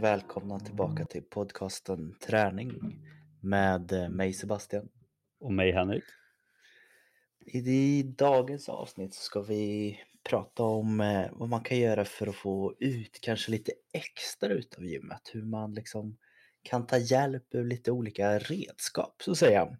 [0.00, 2.72] välkomna tillbaka till podcasten Träning
[3.40, 4.88] med eh, mig Sebastian.
[5.40, 6.04] Och mig Henrik.
[7.46, 12.74] I dagens avsnitt ska vi prata om eh, vad man kan göra för att få
[12.78, 15.30] ut kanske lite extra utav gymmet.
[15.32, 16.16] Hur man liksom
[16.62, 19.76] kan ta hjälp ur lite olika redskap så att säga.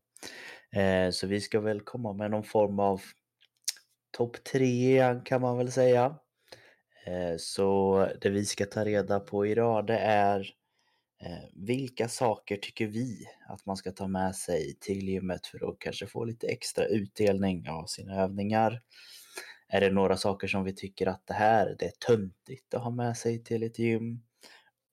[0.73, 3.03] Eh, så vi ska väl komma med någon form av
[4.11, 6.19] topp tre kan man väl säga.
[7.09, 10.41] Eh, så det vi ska ta reda på idag det är
[11.23, 15.79] eh, vilka saker tycker vi att man ska ta med sig till gymmet för att
[15.79, 18.83] kanske få lite extra utdelning av sina övningar?
[19.69, 22.91] Är det några saker som vi tycker att det här det är töntigt att ha
[22.91, 24.23] med sig till ett gym?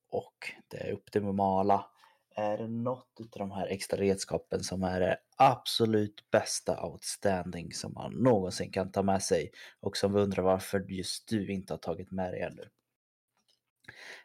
[0.10, 1.86] Och det är optimala
[2.35, 7.93] är det något av de här extra redskapen som är det absolut bästa outstanding som
[7.93, 11.77] man någonsin kan ta med sig och som vi undrar varför just du inte har
[11.77, 12.70] tagit med dig ännu.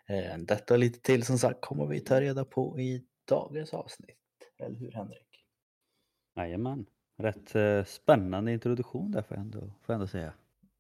[0.07, 4.17] Eh, detta och lite till som sagt kommer vi ta reda på i dagens avsnitt.
[4.59, 5.45] Eller hur Henrik?
[6.37, 6.87] Jajamän.
[7.17, 10.33] Rätt eh, spännande introduktion där får jag ändå, får jag ändå säga.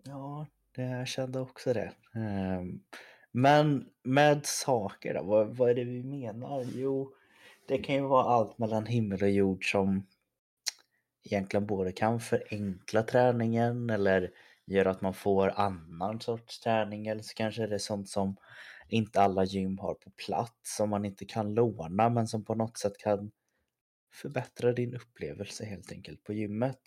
[0.02, 1.92] Ja, det, jag kände också det.
[2.14, 2.80] Ehm,
[3.32, 6.66] men med saker då, vad, vad är det vi menar?
[6.74, 7.14] Jo,
[7.70, 10.06] det kan ju vara allt mellan himmel och jord som
[11.24, 14.30] egentligen både kan förenkla träningen eller
[14.66, 18.36] gör att man får annan sorts träning eller så kanske det är sånt som
[18.88, 22.78] inte alla gym har på plats som man inte kan låna men som på något
[22.78, 23.30] sätt kan
[24.12, 26.80] förbättra din upplevelse helt enkelt på gymmet.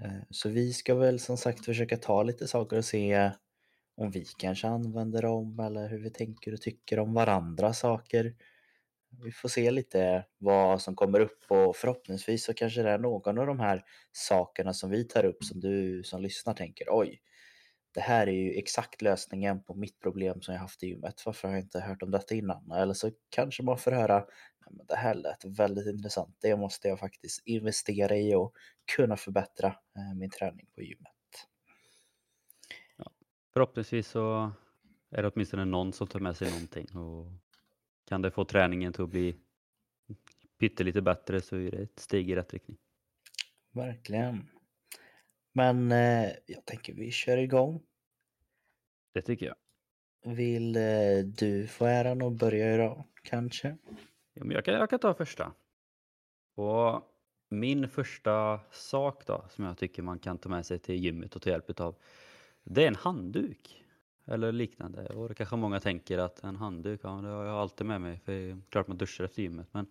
[0.00, 3.32] Eh, så vi ska väl som sagt försöka ta lite saker och se
[3.96, 8.34] om vi kanske använder dem eller hur vi tänker och tycker om varandra saker
[9.24, 13.38] vi får se lite vad som kommer upp och förhoppningsvis så kanske det är någon
[13.38, 17.20] av de här sakerna som vi tar upp som du som lyssnar tänker oj,
[17.94, 21.22] det här är ju exakt lösningen på mitt problem som jag haft i gymmet.
[21.26, 22.70] Varför har jag inte hört om detta innan?
[22.70, 24.24] Eller så kanske man får höra
[24.70, 26.36] men det här lät väldigt intressant.
[26.40, 28.54] Det måste jag faktiskt investera i och
[28.96, 31.12] kunna förbättra eh, min träning på gymmet.
[32.96, 33.10] Ja,
[33.52, 34.52] förhoppningsvis så
[35.10, 37.32] är det åtminstone någon som tar med sig någonting och
[38.14, 39.36] kan det få träningen till att bli
[40.58, 42.76] pyttelite bättre så är det ett steg i rätt riktning.
[43.72, 44.50] Verkligen.
[45.52, 47.82] Men eh, jag tänker vi kör igång.
[49.14, 49.56] Det tycker jag.
[50.34, 50.82] Vill eh,
[51.24, 53.76] du få äran att börja idag, kanske?
[54.34, 55.52] Ja, men jag, kan, jag kan ta första.
[56.54, 57.02] Och
[57.50, 61.42] min första sak då, som jag tycker man kan ta med sig till gymmet och
[61.42, 61.96] ta hjälp av,
[62.64, 63.83] det är en handduk
[64.26, 65.06] eller liknande.
[65.06, 68.20] Och det kanske många tänker att en handduk, ja det har jag alltid med mig
[68.24, 69.68] för det är klart man duschar efter gymmet.
[69.72, 69.86] Men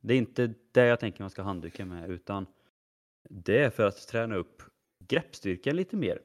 [0.00, 2.46] det är inte det jag tänker man ska ha handduken med utan
[3.28, 4.62] det är för att träna upp
[4.98, 6.18] greppstyrkan lite mer.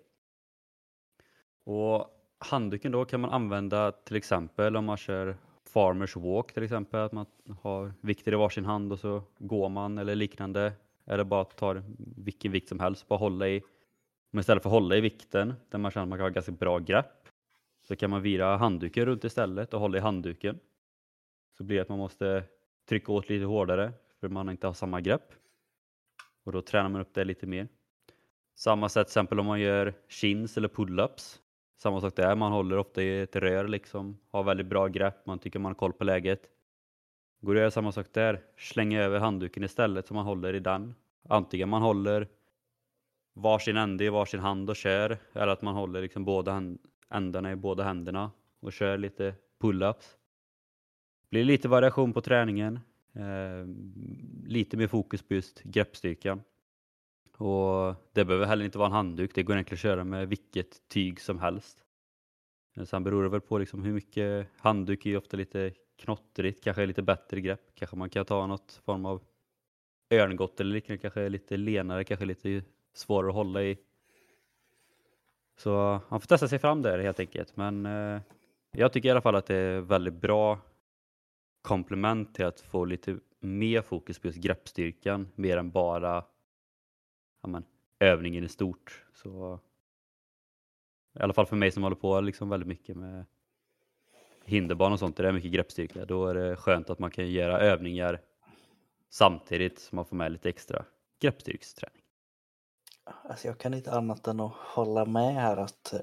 [1.63, 2.07] Och
[2.39, 5.37] handduken då kan man använda till exempel om man kör
[5.67, 7.25] farmers walk till exempel, att man
[7.61, 10.73] har vikter i varsin hand och så går man eller liknande.
[11.05, 13.61] Eller bara tar vilken vikt som helst, bara hålla i.
[14.31, 16.51] Men istället för att hålla i vikten, där man känner att man kan ha ganska
[16.51, 17.26] bra grepp,
[17.87, 20.59] så kan man vira handduken runt istället och hålla i handduken.
[21.57, 22.43] Så blir det att man måste
[22.89, 25.33] trycka åt lite hårdare för man inte har samma grepp.
[26.43, 27.67] Och då tränar man upp det lite mer.
[28.55, 31.39] Samma sätt till exempel om man gör chins eller pull-ups.
[31.77, 35.39] Samma sak där, man håller ofta i ett rör liksom, har väldigt bra grepp, man
[35.39, 36.41] tycker man har koll på läget.
[37.41, 40.59] Går det att göra samma sak där, slänga över handduken istället så man håller i
[40.59, 40.95] den.
[41.29, 42.27] Antingen man håller
[43.33, 46.51] varsin ände i varsin hand och kör, eller att man håller liksom båda
[47.09, 50.17] ändarna i båda händerna och kör lite pull-ups.
[51.29, 52.79] Blir lite variation på träningen.
[53.13, 53.67] Eh,
[54.45, 56.41] lite mer fokus på just greppstyrkan.
[57.37, 60.87] Och det behöver heller inte vara en handduk, det går egentligen att köra med vilket
[60.87, 61.83] tyg som helst.
[62.77, 66.85] Eh, sen beror det väl på liksom hur mycket handduk är ofta lite knottrigt, kanske
[66.85, 67.75] lite bättre grepp.
[67.75, 69.23] Kanske man kan ta något form av
[70.09, 72.63] örngott eller liknande, kanske lite lenare, kanske lite
[72.93, 73.77] svårare att hålla i.
[75.57, 77.57] Så han får testa sig fram där helt enkelt.
[77.57, 78.21] Men eh,
[78.71, 80.59] jag tycker i alla fall att det är väldigt bra
[81.61, 86.25] komplement till att få lite mer fokus på just greppstyrkan mer än bara
[87.41, 87.65] ja, men,
[87.99, 89.05] övningen i stort.
[89.13, 89.59] Så,
[91.19, 93.25] I alla fall för mig som håller på liksom väldigt mycket med
[94.45, 97.31] hinderbana och sånt, där det är mycket greppstyrka, då är det skönt att man kan
[97.31, 98.21] göra övningar
[99.09, 100.85] samtidigt som man får med lite extra
[101.19, 102.06] greppstyrksträning.
[103.23, 105.99] Alltså jag kan inte annat än att hålla med här att eh,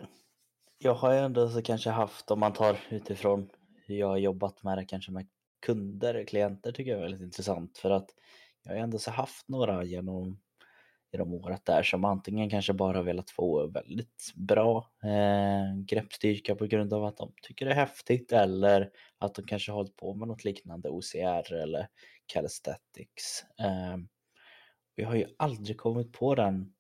[0.79, 3.51] jag har ju ändå så kanske haft, om man tar utifrån
[3.87, 5.27] hur jag har jobbat med det kanske med
[5.67, 8.11] kunder, klienter tycker jag är väldigt intressant för att
[8.63, 10.41] jag har ändå så haft några genom,
[11.13, 16.93] genom året där som antingen kanske bara velat få väldigt bra eh, greppstyrka på grund
[16.93, 20.45] av att de tycker det är häftigt eller att de kanske hållit på med något
[20.45, 21.89] liknande OCR eller
[22.27, 23.45] calisthetics.
[23.61, 23.97] Eh,
[24.97, 26.73] vi har ju aldrig kommit på den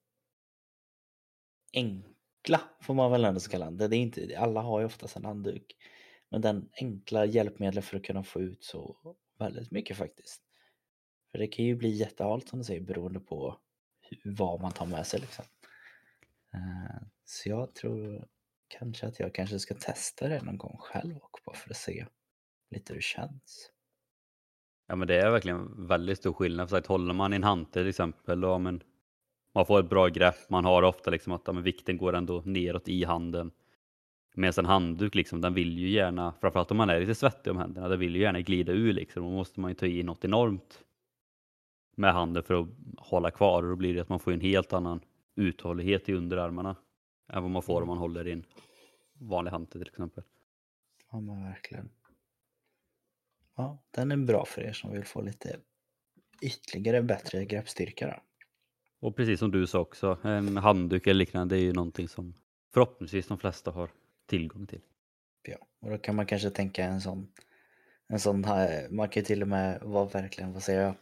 [1.75, 3.91] enkla, får man väl ändå kalla den.
[3.91, 5.77] det är inte, alla har ju oftast en handduk.
[6.29, 8.97] Men den enkla hjälpmedlet för att kunna få ut så
[9.39, 10.43] väldigt mycket faktiskt.
[11.33, 13.59] För det kan ju bli jättehalt som du säger beroende på
[14.25, 15.45] vad man tar med sig liksom.
[16.55, 18.29] Eh, så jag tror
[18.69, 22.07] kanske att jag kanske ska testa det någon gång själv och bara för att se
[22.71, 23.71] lite hur det känns.
[24.87, 26.71] Ja men det är verkligen väldigt stor skillnad.
[26.71, 28.83] För att håller man i en hantel till exempel och men,
[29.55, 32.89] man får ett bra grepp, man har ofta liksom att ja, vikten går ändå neråt
[32.89, 33.51] i handen.
[34.35, 37.57] Medan en handduk liksom, den vill ju gärna, framförallt om man är lite svettig om
[37.57, 39.23] händerna, den vill ju gärna glida ur liksom.
[39.23, 40.85] Då måste man ju ta i något enormt
[41.97, 42.69] med handen för att
[42.99, 45.01] hålla kvar och då blir det att man får en helt annan
[45.35, 46.77] uthållighet i underarmarna
[47.29, 48.45] än vad man får om man håller i en
[49.13, 50.25] vanlig hantel till exempel.
[51.11, 51.91] Ja men verkligen.
[53.57, 55.61] Ja, den är bra för er som vill få lite
[56.43, 58.23] ytterligare bättre greppstyrka då.
[59.01, 62.35] Och precis som du sa också, en handduk eller liknande det är ju någonting som
[62.75, 63.91] förhoppningsvis de flesta har
[64.27, 64.81] tillgång till.
[65.43, 67.33] Ja, och då kan man kanske tänka en sån,
[68.09, 70.95] en sån här, man kan till och med vara verkligen, vad säger jag,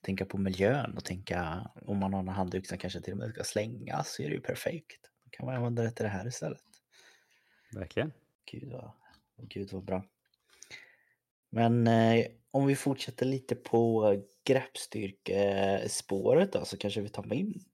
[0.00, 3.30] tänka på miljön och tänka om man har en handduk som kanske till och med
[3.30, 5.10] ska slängas så är det ju perfekt.
[5.24, 6.62] Då kan man använda det till det här istället.
[7.72, 8.12] Verkligen.
[8.50, 8.90] Gud vad,
[9.36, 10.04] Gud vad bra.
[11.50, 14.14] Men eh, om vi fortsätter lite på
[14.44, 17.64] greppstyrkespåret då så kanske vi tar min,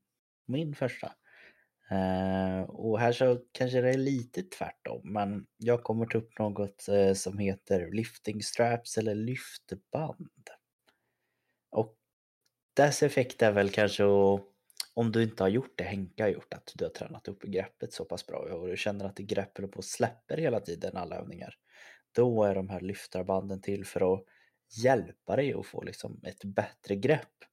[0.46, 1.12] min första.
[1.90, 6.88] Eh, och här så kanske det är lite tvärtom men jag kommer ta upp något
[6.88, 10.50] eh, som heter lifting straps eller lyftband.
[11.70, 11.96] Och
[12.74, 14.40] dess effekt är väl kanske att
[14.94, 17.92] om du inte har gjort det Henke har gjort, att du har tränat upp greppet
[17.92, 21.58] så pass bra och du känner att det greppet på släpper hela tiden alla övningar.
[22.14, 24.24] Då är de här lyftarbanden till för att
[24.82, 27.44] hjälpa dig att få liksom ett bättre grepp.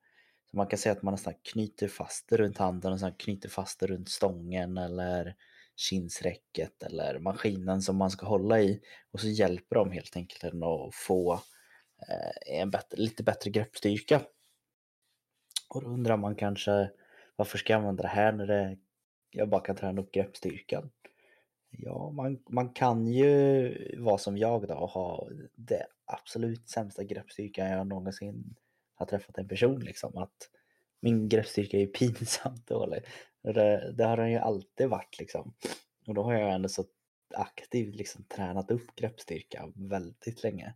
[0.52, 3.50] Så man kan säga att man nästan knyter fast det runt handen och sen knyter
[3.50, 5.36] fast det runt stången eller
[5.76, 8.82] kinsräcket eller maskinen som man ska hålla i
[9.12, 11.34] och så hjälper de helt enkelt en att få
[12.10, 14.22] eh, en bättre, lite bättre greppstyrka.
[15.70, 16.92] Och då undrar man kanske
[17.36, 18.78] varför ska jag använda det här när det,
[19.32, 20.92] jag bara kan träna upp greppstyrkan?
[21.72, 27.68] Ja, man, man kan ju vara som jag då och ha det absolut sämsta greppstyrkan
[27.70, 28.56] jag någonsin
[28.96, 30.18] har träffat en person liksom.
[30.18, 30.50] Att
[31.00, 33.04] min greppstyrka är pinsamt dålig.
[33.42, 35.54] Det, det har den ju alltid varit liksom.
[36.08, 36.84] Och då har jag ändå så
[37.34, 40.74] aktivt liksom tränat upp greppstyrka väldigt länge.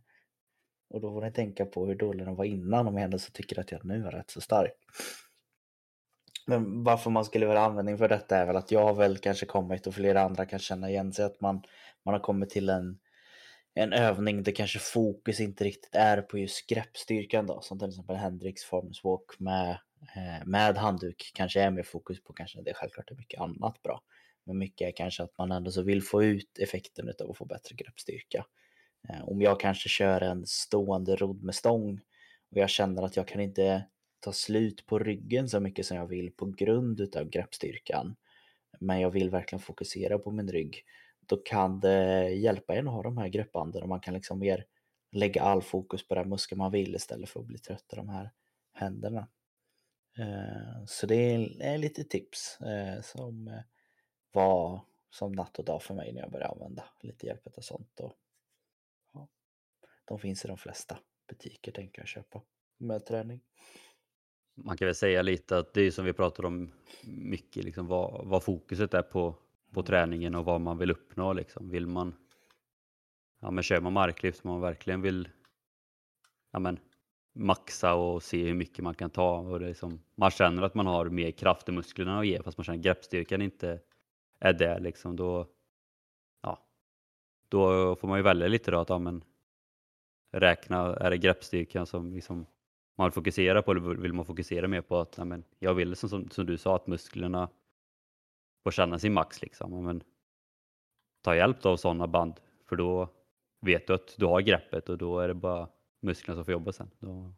[0.88, 3.32] Och då får ni tänka på hur dålig den var innan om jag ändå så
[3.32, 4.72] tycker att jag nu är rätt så stark.
[6.46, 9.46] Men varför man skulle vilja användning för detta är väl att jag har väl kanske
[9.46, 11.62] kommit och flera andra kan känna igen sig att man,
[12.04, 12.98] man har kommit till en,
[13.74, 18.16] en övning där kanske fokus inte riktigt är på just greppstyrkan då, som till exempel
[18.16, 19.70] Hendrix Formless Walk med,
[20.16, 23.82] eh, med handduk kanske är mer fokus på kanske det är självklart är mycket annat
[23.82, 24.00] bra.
[24.46, 27.44] Men mycket är kanske att man ändå så vill få ut effekten av att få
[27.44, 28.46] bättre greppstyrka.
[29.08, 32.00] Eh, om jag kanske kör en stående rodd med stång
[32.50, 33.86] och jag känner att jag kan inte
[34.20, 38.16] ta slut på ryggen så mycket som jag vill på grund utav greppstyrkan.
[38.80, 40.84] Men jag vill verkligen fokusera på min rygg.
[41.20, 44.66] Då kan det hjälpa en att ha de här greppbanden och man kan liksom mer
[45.12, 48.08] lägga all fokus på den muskel man vill istället för att bli trött i de
[48.08, 48.32] här
[48.72, 49.28] händerna.
[50.18, 53.60] Eh, så det är lite tips eh, som eh,
[54.32, 58.00] var som natt och dag för mig när jag började använda lite hjälp av sånt.
[58.00, 58.14] Och,
[59.12, 59.28] ja,
[60.04, 60.98] de finns i de flesta
[61.28, 62.42] butiker tänker jag köpa
[62.78, 63.40] med träning
[64.56, 66.72] man kan väl säga lite att det är som vi pratar om
[67.04, 69.34] mycket, liksom vad, vad fokuset är på,
[69.72, 71.32] på träningen och vad man vill uppnå.
[71.32, 71.70] Liksom.
[71.70, 72.14] Vill man,
[73.40, 75.28] ja men kör man marklyft, man verkligen vill
[76.50, 76.78] ja men,
[77.32, 80.74] maxa och se hur mycket man kan ta och det är som, man känner att
[80.74, 83.80] man har mer kraft i musklerna att ge fast man känner att greppstyrkan inte
[84.38, 85.46] är där liksom då,
[86.42, 86.58] ja,
[87.48, 89.24] då får man ju välja lite då att ja, men,
[90.32, 92.46] räkna, är det greppstyrkan som liksom
[92.96, 96.30] man fokuserar på eller vill man fokusera mer på att men, jag vill som, som,
[96.30, 97.48] som, du sa att musklerna
[98.62, 99.84] får känna sin max liksom.
[99.84, 100.02] Men,
[101.22, 103.08] ta hjälp av sådana band för då
[103.60, 105.68] vet du att du har greppet och då är det bara
[106.00, 106.90] musklerna som får jobba sen.
[106.98, 107.32] Då,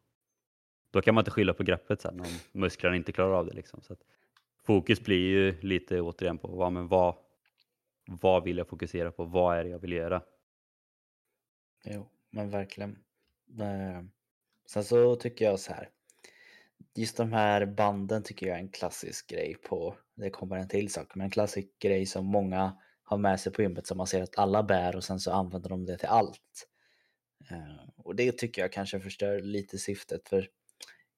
[0.90, 3.54] då kan man inte skylla på greppet sen om musklerna inte klarar av det.
[3.54, 3.80] Liksom.
[3.80, 4.02] Så att,
[4.62, 7.14] fokus blir ju lite återigen på vad, men vad,
[8.06, 9.24] vad vill jag fokusera på?
[9.24, 10.22] Vad är det jag vill göra?
[11.84, 12.98] Jo, men verkligen.
[14.68, 15.88] Sen så tycker jag så här.
[16.94, 20.92] just de här banden tycker jag är en klassisk grej på, det kommer en till
[20.92, 24.22] sak, men en klassisk grej som många har med sig på gymmet som man ser
[24.22, 26.68] att alla bär och sen så använder de det till allt.
[27.50, 30.48] Eh, och det tycker jag kanske förstör lite syftet för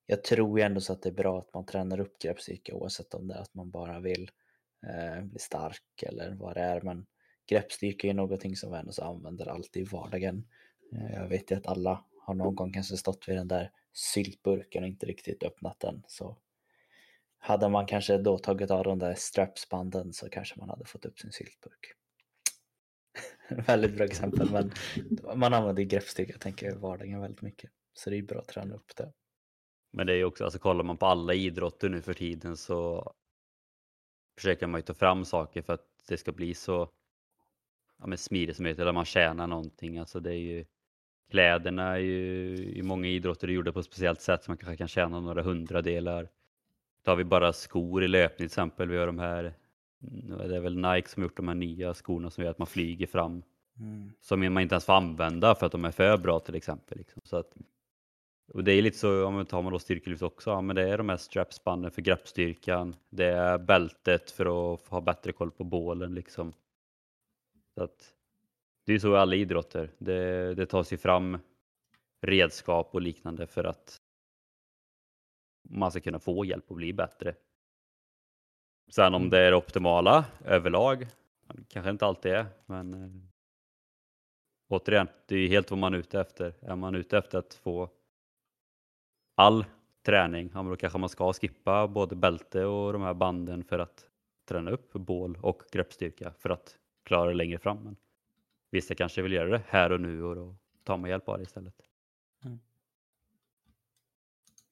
[0.06, 3.14] jag tror ju ändå så att det är bra att man tränar upp greppstyrka oavsett
[3.14, 4.30] om det är att man bara vill
[4.86, 6.80] eh, bli stark eller vad det är.
[6.80, 7.06] Men
[7.46, 10.44] greppstyrka är någonting som vi ändå så använder alltid i vardagen.
[10.92, 14.82] Eh, jag vet ju att alla har någon gång kanske stått vid den där syltburken
[14.82, 16.02] och inte riktigt öppnat den.
[16.06, 16.36] Så
[17.38, 21.18] hade man kanske då tagit av de där strapsbanden så kanske man hade fått upp
[21.18, 21.94] sin syltburk.
[23.66, 24.72] väldigt bra exempel men
[25.38, 27.70] man använder greppstyrka tänker jag i vardagen väldigt mycket.
[27.92, 29.12] Så det är bra att träna upp det.
[29.92, 33.12] Men det är ju också, alltså kollar man på alla idrotter nu för tiden så
[34.36, 36.90] försöker man ju ta fram saker för att det ska bli så
[37.98, 39.98] ja, men smidigt som möjligt eller man tjänar någonting.
[39.98, 40.64] Alltså det är ju,
[41.30, 44.76] kläderna är ju i många idrotter är gjorda på ett speciellt sätt så man kanske
[44.76, 46.28] kan tjäna några hundradelar.
[47.04, 49.54] Tar vi bara skor i löpning till exempel, vi har de här,
[50.48, 52.66] det är väl Nike som har gjort de här nya skorna som gör att man
[52.66, 53.42] flyger fram.
[53.80, 54.12] Mm.
[54.20, 56.98] Som man inte ens får använda för att de är för bra till exempel.
[56.98, 57.22] Liksom.
[57.24, 57.56] Så att,
[58.52, 60.88] och det är lite så, om man tar man då styrkelyft också, ja, men det
[60.88, 62.96] är de här strapsbanden för greppstyrkan.
[63.10, 66.52] Det är bältet för att ha bättre koll på bålen liksom.
[67.74, 68.14] Så att,
[68.90, 69.90] det är så i alla idrotter.
[69.98, 71.38] Det, det tas ju fram
[72.20, 74.00] redskap och liknande för att
[75.68, 77.34] man ska kunna få hjälp att bli bättre.
[78.90, 79.30] Sen om mm.
[79.30, 81.06] det är optimala överlag,
[81.68, 83.10] kanske inte alltid är, men äh,
[84.68, 86.54] återigen, det är helt vad man är ute efter.
[86.60, 87.90] Är man ute efter att få
[89.36, 89.64] all
[90.02, 93.78] träning, ja, men då kanske man ska skippa både bälte och de här banden för
[93.78, 94.06] att
[94.48, 97.84] träna upp bål och greppstyrka för att klara det längre fram.
[97.84, 97.96] Men
[98.70, 101.42] vissa kanske vill göra det här och nu och då tar man hjälp av det
[101.42, 101.74] istället.
[102.44, 102.60] Mm.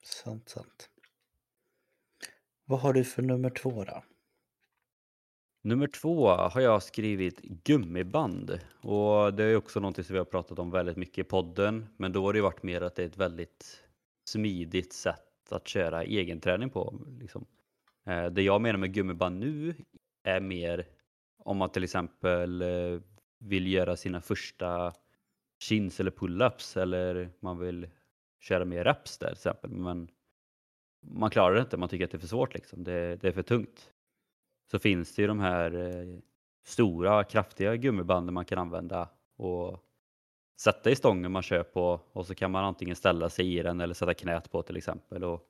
[0.03, 0.91] Sant, sant.
[2.65, 4.03] Vad har du för nummer två då?
[5.63, 10.59] Nummer två har jag skrivit gummiband och det är också någonting som vi har pratat
[10.59, 11.87] om väldigt mycket i podden.
[11.97, 13.85] Men då har det varit mer att det är ett väldigt
[14.29, 17.07] smidigt sätt att köra egenträning på.
[17.21, 17.47] Liksom.
[18.07, 19.75] Eh, det jag menar med gummiband nu
[20.23, 20.87] är mer
[21.39, 23.01] om man till exempel eh,
[23.39, 24.95] vill göra sina första
[25.59, 27.89] chins eller pull-ups eller man vill
[28.41, 29.71] köra mer reps där till exempel.
[29.71, 30.11] Men
[31.01, 32.85] man klarar det inte, man tycker att det är för svårt liksom.
[32.85, 33.93] det, det är för tungt.
[34.71, 36.19] Så finns det ju de här eh,
[36.65, 39.85] stora kraftiga gummibanden man kan använda och
[40.61, 43.81] sätta i stången man kör på och så kan man antingen ställa sig i den
[43.81, 45.25] eller sätta knät på till exempel.
[45.25, 45.49] Och,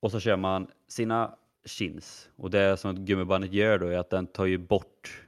[0.00, 4.26] och så kör man sina chins och det som gummibandet gör då är att den
[4.26, 5.25] tar ju bort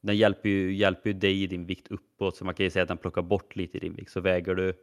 [0.00, 2.82] den hjälper ju, hjälper ju dig i din vikt uppåt så man kan ju säga
[2.82, 4.10] att den plockar bort lite i din vikt.
[4.10, 4.74] Så väger du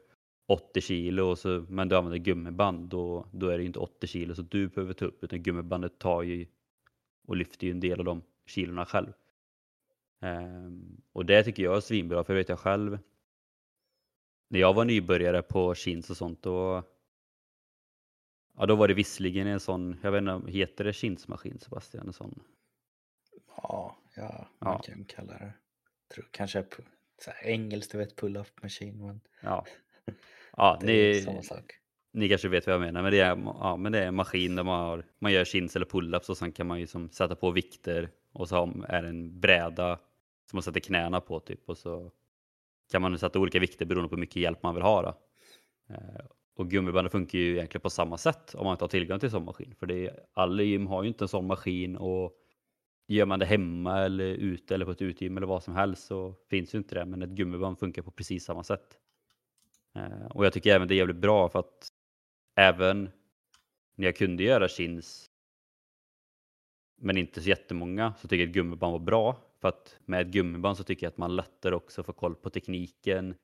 [0.48, 4.36] 80 kilo så, men du använder gummiband då, då är det ju inte 80 kilo
[4.36, 6.48] så du behöver ta upp utan gummibandet tar ju
[7.28, 9.14] och lyfter ju en del av de kilorna själv.
[10.22, 13.00] Um, och det tycker jag är svinbra för det vet jag själv.
[14.50, 16.84] När jag var nybörjare på chins och sånt då
[18.58, 22.08] Ja då var det visserligen en sån, jag vet inte, heter det chinsmaskin Sebastian?
[22.08, 22.40] En sån?
[23.58, 24.80] Ja, ja man ja.
[24.80, 25.54] kan kalla det.
[26.14, 26.66] Tror, kanske
[27.22, 29.06] så här, engelskt, du vet pull-up machine.
[29.06, 29.22] Men...
[29.42, 29.66] Ja,
[30.58, 31.74] ja ni, samma sak.
[32.14, 33.02] ni kanske vet vad jag menar.
[33.02, 35.76] Men det är, ja, men det är en maskin där man, har, man gör chins
[35.76, 39.10] eller pull-ups och sen kan man ju som sätta på vikter och så är det
[39.10, 40.00] en bräda
[40.50, 42.12] som man sätter knäna på typ och så
[42.92, 45.02] kan man sätta olika vikter beroende på hur mycket hjälp man vill ha.
[45.02, 45.18] Då.
[45.94, 49.28] Eh, och gummibandet funkar ju egentligen på samma sätt om man inte har tillgång till
[49.28, 49.76] en sån maskin.
[49.80, 52.34] För det är, alla gym har ju inte en sån maskin och
[53.08, 56.36] gör man det hemma eller ute eller på ett utegym eller vad som helst så
[56.50, 57.06] finns ju inte det.
[57.06, 58.98] Men ett gummiband funkar på precis samma sätt.
[59.96, 61.88] Eh, och jag tycker även det är jävligt bra för att
[62.56, 63.10] även
[63.96, 65.30] när jag kunde göra chins
[66.98, 69.38] men inte så jättemånga så tycker jag att gummiband var bra.
[69.62, 72.50] För att med ett gummiband så tycker jag att man lättare också får koll på
[72.50, 73.36] tekniken.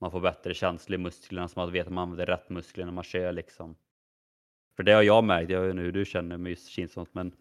[0.00, 2.92] Man får bättre känsla i musklerna så man vet att man använder rätt muskler när
[2.92, 3.76] man kör liksom.
[4.76, 7.32] För det har jag märkt, jag vet inte hur du känner med just chinsont men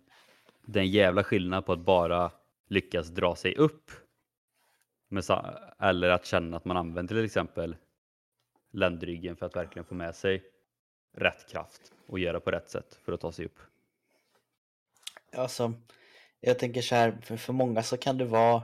[0.67, 2.31] det är en jävla skillnad på att bara
[2.67, 3.91] lyckas dra sig upp
[5.79, 7.75] eller att känna att man använder till exempel
[8.71, 10.43] ländryggen för att verkligen få med sig
[11.13, 13.59] rätt kraft och göra på rätt sätt för att ta sig upp.
[15.33, 15.73] Alltså,
[16.39, 18.63] jag tänker så här, för, för många så kan det vara,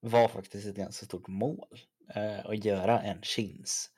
[0.00, 1.78] vara faktiskt ett ganska stort mål
[2.14, 3.90] eh, att göra en chins.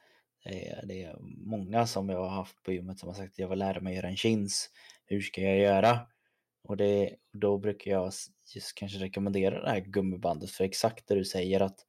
[0.44, 1.16] Det det är
[1.46, 3.96] många som jag har haft på gymmet som har sagt att jag vill lära mig
[3.96, 4.70] göra en chins.
[5.06, 6.06] Hur ska jag göra?
[6.64, 8.12] Och det, då brukar jag
[8.54, 11.86] just kanske rekommendera det här gummibandet för exakt det du säger att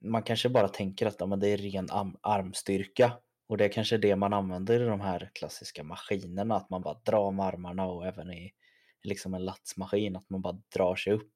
[0.00, 1.88] man kanske bara tänker att ja, men det är ren
[2.20, 3.12] armstyrka
[3.46, 7.00] Och det är kanske det man använder i de här klassiska maskinerna, att man bara
[7.04, 8.52] drar med armarna och även i
[9.02, 11.32] liksom en latsmaskin, att man bara drar sig upp.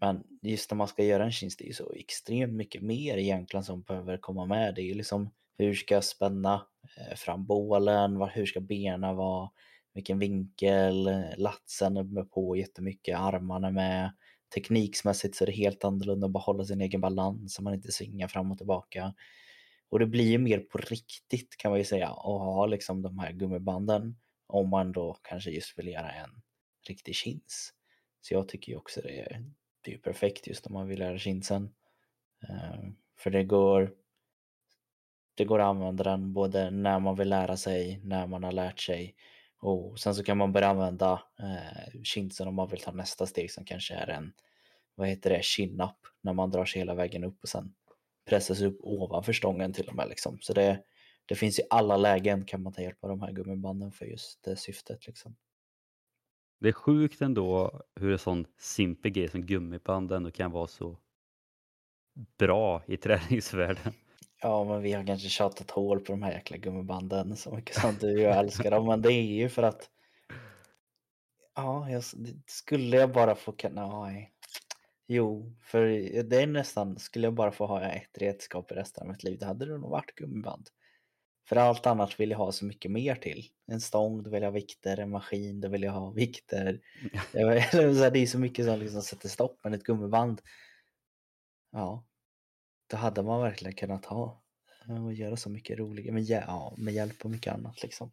[0.00, 3.16] Men just när man ska göra en chins, det är ju så extremt mycket mer
[3.16, 4.74] egentligen som behöver komma med.
[4.74, 9.50] Det är ju liksom hur ska jag spänna eh, fram bålen, hur ska benen vara,
[9.94, 14.12] vilken vinkel, latsen är med på jättemycket, armarna med.
[14.54, 17.92] Tekniksmässigt så är det helt annorlunda att bara hålla sin egen balans så man inte
[17.92, 19.14] svingar fram och tillbaka.
[19.88, 23.18] Och det blir ju mer på riktigt kan man ju säga att ha liksom de
[23.18, 26.30] här gummibanden om man då kanske just vill göra en
[26.88, 27.72] riktig chins.
[28.20, 29.44] Så jag tycker ju också det är,
[29.80, 31.74] det är perfekt just om man vill göra chinsen.
[32.48, 33.94] Eh, för det går
[35.34, 38.80] det går att använda den både när man vill lära sig, när man har lärt
[38.80, 39.14] sig
[39.64, 43.50] och sen så kan man börja använda eh, chinsen om man vill ta nästa steg
[43.50, 44.32] som kanske är en
[44.94, 47.74] vad heter det, chin-up när man drar sig hela vägen upp och sen
[48.24, 50.38] pressas upp ovanför stången till och med liksom.
[50.40, 50.82] Så det,
[51.26, 54.44] det finns i alla lägen kan man ta hjälp av de här gummibanden för just
[54.44, 55.36] det syftet liksom.
[56.60, 60.98] Det är sjukt ändå hur en sån simpel grej som gummiband ändå kan vara så
[62.38, 63.92] bra i träningsvärlden.
[64.44, 67.94] Ja, men vi har kanske tjatat hål på de här jäkla gummibanden så mycket som
[68.00, 68.86] du och jag älskar dem.
[68.86, 69.90] Men det är ju för att
[71.54, 72.04] Ja, jag,
[72.46, 73.54] skulle jag bara få.
[73.70, 74.32] Nej.
[75.06, 75.86] Jo, för
[76.22, 79.38] det är nästan, skulle jag bara få ha ett redskap i resten av mitt liv,
[79.38, 80.68] då hade det nog varit gummiband.
[81.48, 83.44] För allt annat vill jag ha så mycket mer till.
[83.66, 86.80] En stång, då vill jag ha vikter, en maskin, då vill jag ha vikter.
[87.32, 87.40] det
[88.18, 90.40] är så mycket som liksom sätter stopp, men ett gummiband,
[91.72, 92.04] ja,
[92.86, 94.40] det hade man verkligen kunnat ha.
[95.04, 98.12] Och göra så mycket roligt, med, ja, med hjälp och mycket annat liksom.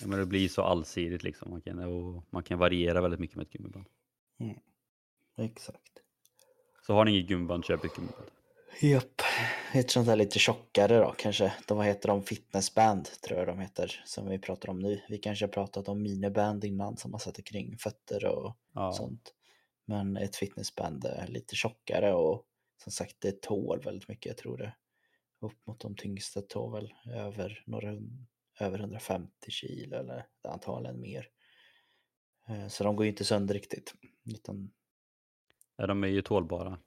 [0.00, 1.50] Ja, men det blir så allsidigt liksom.
[1.50, 3.86] Man kan, och man kan variera väldigt mycket med ett gummiband.
[4.40, 4.56] Mm.
[5.36, 5.92] Exakt.
[6.86, 8.26] Så har ni inget gummiband, köp ett gummiband.
[8.80, 9.22] Japp,
[9.74, 11.52] ett sånt där lite tjockare då kanske.
[11.66, 12.22] De, vad heter de?
[12.22, 15.00] Fitnessband tror jag de heter som vi pratar om nu.
[15.08, 18.92] Vi kanske har pratat om miniband innan som man sätter kring fötter och ja.
[18.92, 19.34] sånt.
[19.84, 22.46] Men ett fitnessband är lite tjockare och
[22.82, 24.26] som sagt det tål väldigt mycket.
[24.26, 24.74] Jag tror det
[25.40, 27.98] upp mot de tyngsta tål väl över, några,
[28.60, 31.28] över 150 kilo eller antagligen mer.
[32.48, 33.94] Eh, så de går ju inte sönder riktigt.
[34.24, 34.72] Utan
[35.76, 36.78] Ja, de är ju tålbara.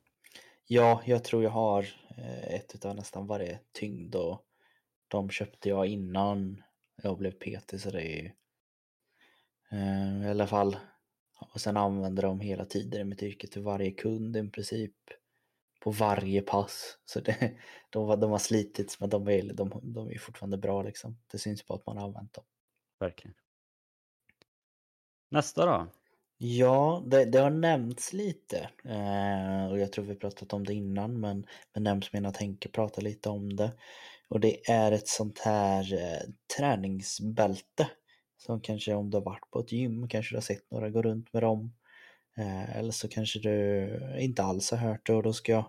[0.67, 4.45] Ja, jag tror jag har eh, ett utav nästan varje tyngd och
[5.08, 6.63] de köpte jag innan
[7.03, 8.31] jag blev PT så det är ju
[9.71, 10.77] eh, i alla fall
[11.53, 14.95] och sen använder de hela tiden i mitt yrke till varje kund i princip
[15.86, 16.98] på varje pass.
[17.06, 17.52] Så det,
[17.89, 21.17] de, de har slitits men de är, de, de är fortfarande bra liksom.
[21.32, 22.43] Det syns på att man har använt dem.
[23.00, 23.36] Verkligen.
[25.32, 25.88] Nästa då?
[26.38, 31.19] Ja, det, det har nämnts lite eh, och jag tror vi pratat om det innan
[31.19, 33.71] men, men nämns mina tänker prata lite om det.
[34.30, 37.89] Och det är ett sånt här eh, träningsbälte
[38.38, 41.02] som kanske om du har varit på ett gym kanske du har sett några gå
[41.02, 41.74] runt med dem.
[42.38, 45.65] Eh, eller så kanske du inte alls har hört det och då ska jag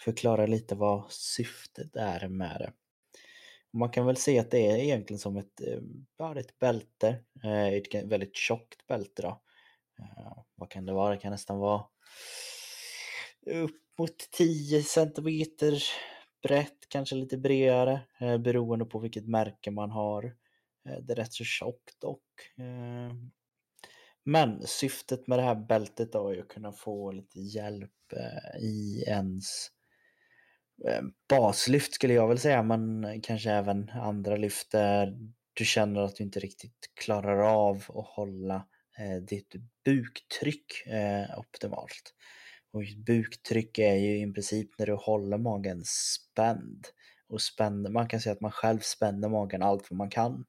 [0.00, 2.72] förklara lite vad syftet är med det.
[3.72, 5.80] Man kan väl se att det är egentligen som ett, eh,
[6.18, 9.42] bara ett bälte, eh, ett väldigt tjockt bälte då
[9.98, 11.14] eh, vad kan det vara?
[11.14, 11.84] Det kan nästan vara
[13.46, 15.82] upp mot 10 centimeter
[16.42, 18.00] brett, kanske lite bredare
[18.40, 20.36] beroende på vilket märke man har.
[21.02, 22.52] Det är rätt så tjockt dock.
[24.24, 28.12] Men syftet med det här bältet då är att kunna få lite hjälp
[28.60, 29.70] i ens
[30.86, 35.18] Eh, baslyft skulle jag väl säga, men kanske även andra lyft där
[35.54, 38.66] du känner att du inte riktigt klarar av att hålla
[38.98, 42.14] eh, ditt buktryck eh, optimalt.
[42.72, 46.86] Och buktryck är ju i princip när du håller magen spänd.
[47.28, 50.44] Och spänd, man kan säga att man själv spänner magen allt vad man kan.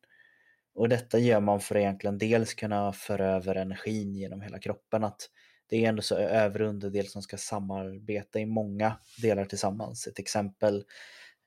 [0.75, 5.03] Och detta gör man för att egentligen dels kunna föra över energin genom hela kroppen.
[5.03, 5.29] Att
[5.69, 10.07] det är ändå så övre underdel som ska samarbeta i många delar tillsammans.
[10.07, 10.85] Ett exempel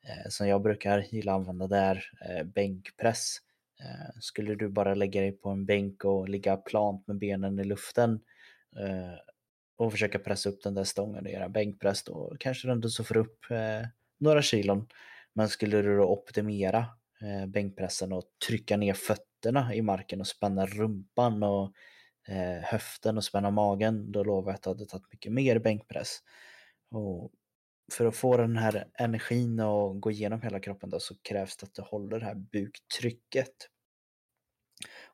[0.03, 3.37] eh, som jag brukar gilla att använda det är eh, bänkpress.
[3.81, 7.65] Eh, skulle du bara lägga dig på en bänk och ligga plant med benen i
[7.65, 8.21] luften
[8.77, 9.19] eh,
[9.77, 13.05] och försöka pressa upp den där stången och göra bänkpress då kanske du ändå så
[13.05, 14.89] får upp eh, några kilon.
[15.33, 16.87] Men skulle du då optimera
[17.21, 21.73] eh, bänkpressen och trycka ner fötterna i marken och spänna rumpan och
[22.29, 26.19] Eh, höften och spänna magen, då lovar jag att du hade tagit mycket mer bänkpress.
[26.91, 27.31] Och
[27.93, 31.67] för att få den här energin att gå igenom hela kroppen då, så krävs det
[31.67, 33.69] att du håller det här buktrycket.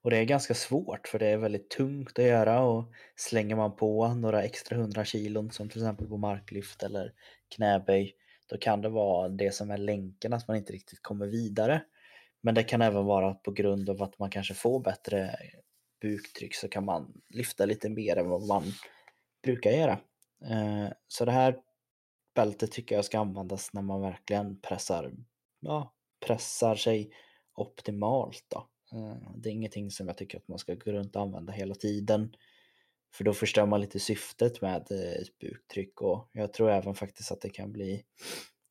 [0.02, 3.76] Och det är ganska svårt för det är väldigt tungt att göra och slänger man
[3.76, 7.12] på några extra hundra kilon som till exempel på marklyft eller
[7.54, 8.14] knäböj
[8.48, 11.82] då kan det vara det som är länken att man inte riktigt kommer vidare.
[12.40, 15.36] Men det kan även vara på grund av att man kanske får bättre
[16.00, 18.72] buktryck så kan man lyfta lite mer än vad man
[19.42, 20.00] brukar göra.
[20.44, 21.58] Eh, så det här
[22.34, 25.12] bältet tycker jag ska användas när man verkligen pressar,
[25.60, 25.94] ja,
[26.26, 27.10] pressar sig
[27.54, 28.44] optimalt.
[28.48, 28.68] Då.
[28.92, 31.74] Eh, det är ingenting som jag tycker att man ska gå runt och använda hela
[31.74, 32.34] tiden.
[33.12, 37.32] För då förstör man lite syftet med eh, ett buktryck och jag tror även faktiskt
[37.32, 38.04] att det kan bli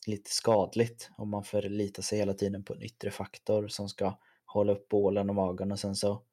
[0.07, 4.73] lite skadligt om man förlitar sig hela tiden på en yttre faktor som ska hålla
[4.73, 6.23] upp bålen och magen och sen så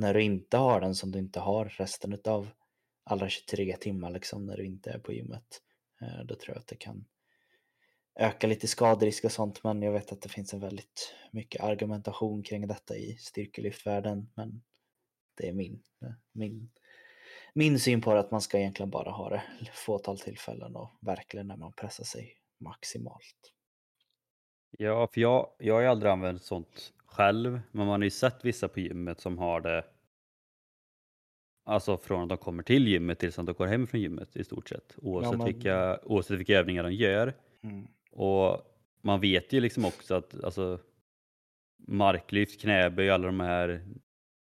[0.00, 2.48] när du inte har den som du inte har resten av
[3.04, 5.62] alla 23 timmar liksom när du inte är på gymmet
[6.00, 7.04] eh, då tror jag att det kan
[8.14, 12.42] öka lite skaderisk och sånt men jag vet att det finns en väldigt mycket argumentation
[12.42, 14.62] kring detta i styrkelyftvärlden men
[15.34, 16.70] det är min, eh, min,
[17.54, 21.46] min syn på det att man ska egentligen bara ha det fåtal tillfällen och verkligen
[21.46, 23.52] när man pressar sig maximalt.
[24.70, 28.44] Ja, för jag, jag har ju aldrig använt sånt själv, men man har ju sett
[28.44, 29.84] vissa på gymmet som har det
[31.64, 34.44] Alltså från att de kommer till gymmet tills att de går hem från gymmet i
[34.44, 34.94] stort sett.
[34.96, 35.46] Oavsett, ja, men...
[35.46, 37.34] vilka, oavsett vilka övningar de gör.
[37.62, 37.86] Mm.
[38.10, 38.62] Och
[39.02, 40.78] man vet ju liksom också att alltså,
[41.86, 43.84] marklyft, knäböj, alla de här,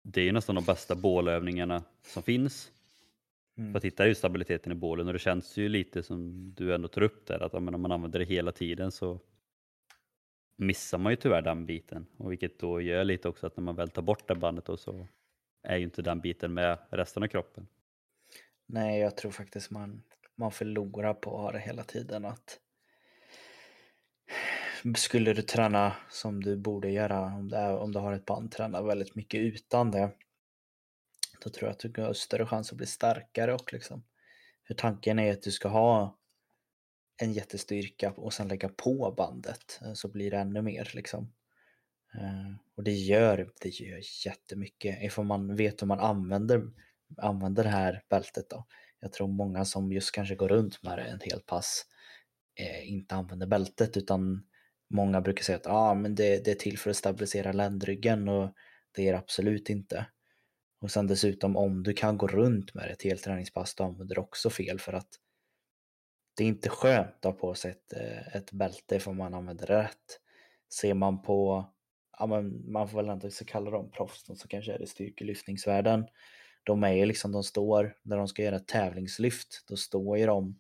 [0.03, 2.71] det är ju nästan de bästa bålövningarna som finns.
[3.59, 3.73] Mm.
[3.73, 6.89] För att hitta just stabiliteten i bålen och det känns ju lite som du ändå
[6.89, 9.21] tar upp där att om man använder det hela tiden så
[10.57, 13.77] missar man ju tyvärr den biten och vilket då gör lite också att när man
[13.77, 15.09] väl tar bort det bandet då så
[15.63, 17.67] är ju inte den biten med resten av kroppen.
[18.67, 20.03] Nej, jag tror faktiskt man,
[20.35, 22.25] man förlorar på att ha det hela tiden.
[22.25, 22.61] Att
[24.97, 28.53] skulle du träna som du borde göra, om, det är, om du har ett band,
[28.53, 30.11] träna väldigt mycket utan det,
[31.45, 34.05] då tror jag att du har större chans att bli starkare och liksom.
[34.67, 36.19] För tanken är att du ska ha
[37.17, 41.33] en jättestyrka och sen lägga på bandet eh, så blir det ännu mer liksom.
[42.15, 46.63] Eh, och det gör, det gör jättemycket ifall man vet hur man använder,
[47.17, 48.67] använder det här bältet då.
[49.01, 51.87] Jag tror många som just kanske går runt med det en hel pass
[52.61, 54.47] eh, inte använder bältet utan
[54.91, 58.55] många brukar säga att ah, men det, det är till för att stabilisera ländryggen och
[58.93, 60.07] det är det absolut inte.
[60.81, 64.21] Och sen dessutom om du kan gå runt med ett helt träningspass då använder du
[64.21, 65.09] också fel för att
[66.35, 69.67] det är inte skönt att ha på sig ett, eh, ett bälte för man använder
[69.67, 70.21] det rätt.
[70.73, 71.67] Ser man på,
[72.19, 76.07] ja men man får väl ändå så kalla dem proffs, så kanske är det styrkelyftningsvärlden.
[76.65, 80.27] De är ju liksom, de står, när de ska göra ett tävlingslyft, då står ju
[80.27, 80.59] de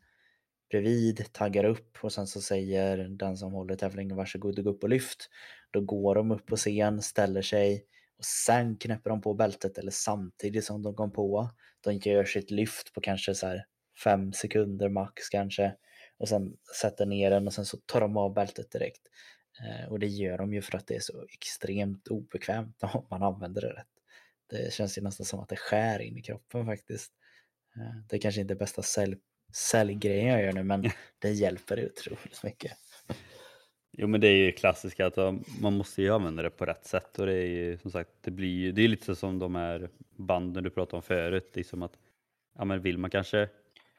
[0.70, 4.82] bredvid, taggar upp och sen så säger den som håller tävlingen varsågod och gå upp
[4.82, 5.30] och lyft.
[5.70, 7.87] Då går de upp på scen, ställer sig
[8.18, 11.50] och sen knäpper de på bältet eller samtidigt som de kom på.
[11.80, 13.66] De gör sitt lyft på kanske så här
[14.04, 15.74] fem sekunder max kanske
[16.18, 19.02] och sen sätter ner den och sen så tar de av bältet direkt.
[19.61, 23.22] Eh, och det gör de ju för att det är så extremt obekvämt om man
[23.22, 23.87] använder det rätt.
[24.46, 27.12] Det känns ju nästan som att det skär in i kroppen faktiskt.
[27.76, 29.16] Eh, det är kanske inte är bästa sälj,
[29.52, 32.72] säljgrejen jag gör nu men det hjälper otroligt mycket.
[33.96, 35.16] Jo men det är ju klassiskt att
[35.61, 38.30] man måste ju använda det på rätt sätt och det är ju som sagt det
[38.30, 41.98] blir ju, det är lite som de här banden du pratade om förut, liksom att
[42.54, 43.48] ja men vill man kanske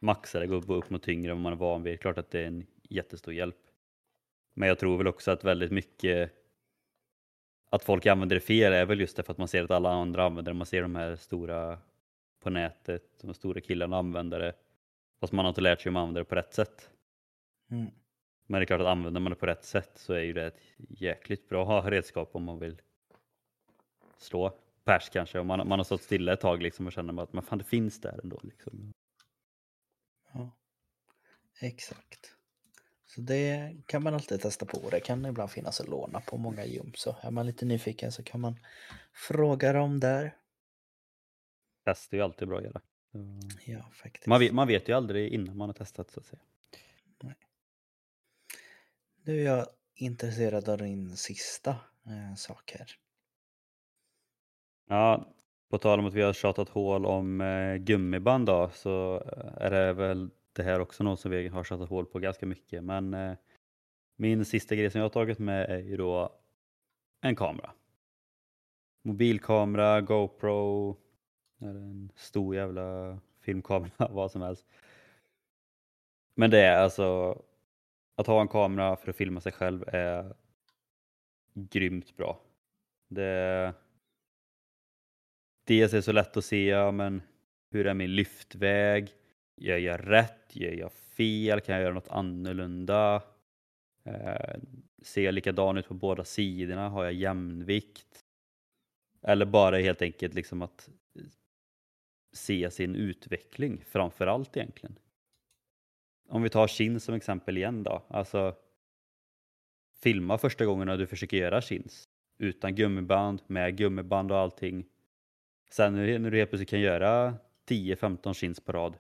[0.05, 2.31] maxa det, gå upp, något tyngre än man är van vid, det är klart att
[2.31, 3.57] det är en jättestor hjälp.
[4.53, 6.31] Men jag tror väl också att väldigt mycket
[7.69, 9.89] att folk använder det fel är väl just det för att man ser att alla
[9.89, 11.79] andra använder det, man ser de här stora
[12.39, 14.53] på nätet, de stora killarna använder det,
[15.19, 16.89] fast man har inte lärt sig om att använda det på rätt sätt.
[17.71, 17.91] Mm.
[18.47, 20.45] Men det är klart att använder man det på rätt sätt så är ju det
[20.45, 22.81] ett jäkligt bra redskap om man vill
[24.17, 25.39] slå pers kanske.
[25.39, 27.63] Om man, man har stått stilla ett tag liksom och känner att man, fan, det
[27.63, 28.39] finns där ändå.
[28.43, 28.93] Liksom.
[30.36, 30.52] Ja,
[31.60, 32.32] exakt.
[33.06, 34.89] Så det kan man alltid testa på.
[34.89, 36.91] Det kan ibland finnas att låna på många gym.
[36.95, 38.60] Så är man lite nyfiken så kan man
[39.13, 40.38] fråga dem där.
[41.86, 42.82] Test är ju alltid bra att göra.
[43.65, 44.28] Ja, faktiskt.
[44.28, 46.41] Man vet, man vet ju aldrig innan man har testat så att säga.
[47.19, 47.36] Nej.
[49.24, 51.69] Nu är jag intresserad av din sista
[52.06, 52.98] eh, sak här.
[54.88, 55.35] Ja,
[55.69, 59.71] på tal om att vi har tjatat hål om eh, gummiband då, så eh, är
[59.71, 62.84] det väl det här också något som vi har tjatat hål på ganska mycket.
[62.84, 63.34] Men eh,
[64.15, 66.30] min sista grej som jag har tagit med är ju då
[67.21, 67.71] en kamera.
[69.04, 70.97] Mobilkamera, GoPro,
[71.60, 74.65] en stor jävla filmkamera, vad som helst.
[76.36, 77.41] Men det är alltså
[78.15, 80.36] att ha en kamera för att filma sig själv är
[81.54, 82.39] grymt bra.
[83.08, 83.73] Det
[85.65, 87.21] dels är det så lätt att se, ja, men
[87.71, 89.10] hur är min lyftväg?
[89.58, 90.56] Gör jag rätt?
[90.56, 91.62] Gör jag fel?
[91.62, 93.23] Kan jag göra något annorlunda?
[94.04, 94.60] Eh,
[95.01, 96.89] ser jag likadan ut på båda sidorna?
[96.89, 98.25] Har jag jämnvikt?
[99.21, 101.25] Eller bara helt enkelt liksom att eh,
[102.34, 104.99] se sin utveckling framför allt egentligen.
[106.30, 108.04] Om vi tar chins som exempel igen då.
[108.08, 108.56] Alltså,
[110.01, 112.04] filma första gången när du försöker göra chins.
[112.38, 114.86] Utan gummiband, med gummiband och allting.
[115.69, 117.34] Sen när du helt plötsligt kan göra
[117.67, 118.97] 10-15 chins på rad,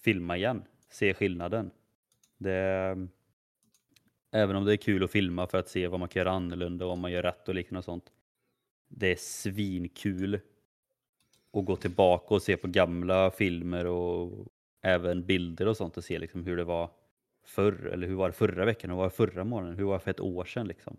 [0.00, 0.64] filma igen.
[0.88, 1.70] Se skillnaden.
[2.38, 3.08] Det,
[4.30, 6.86] även om det är kul att filma för att se vad man kan göra annorlunda
[6.86, 8.12] och om man gör rätt och liknande och sånt.
[8.88, 10.40] Det är svinkul
[11.52, 14.46] att gå tillbaka och se på gamla filmer och
[14.82, 16.90] även bilder och sånt och se liksom hur det var
[17.44, 20.00] förr, eller hur var det förra veckan, hur var det förra månaden, hur var det
[20.00, 20.96] för ett år sedan liksom.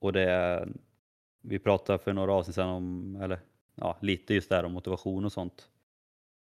[0.00, 0.68] Och det,
[1.40, 3.40] vi pratade för några avsnitt sedan om, eller
[3.74, 5.70] ja, lite just där om motivation och sånt.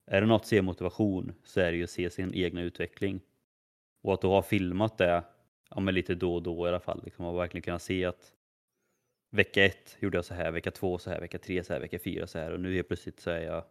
[0.05, 3.21] Är det något att se motivation så är det ju att se sin egna utveckling.
[4.01, 5.23] Och att du har filmat det,
[5.69, 8.33] ja men lite då och då i alla fall, liksom, och verkligen kunna se att
[9.29, 11.99] vecka ett gjorde jag så här, vecka två så här, vecka tre så här, vecka
[11.99, 13.65] fyra så här och nu helt plötsligt så är jag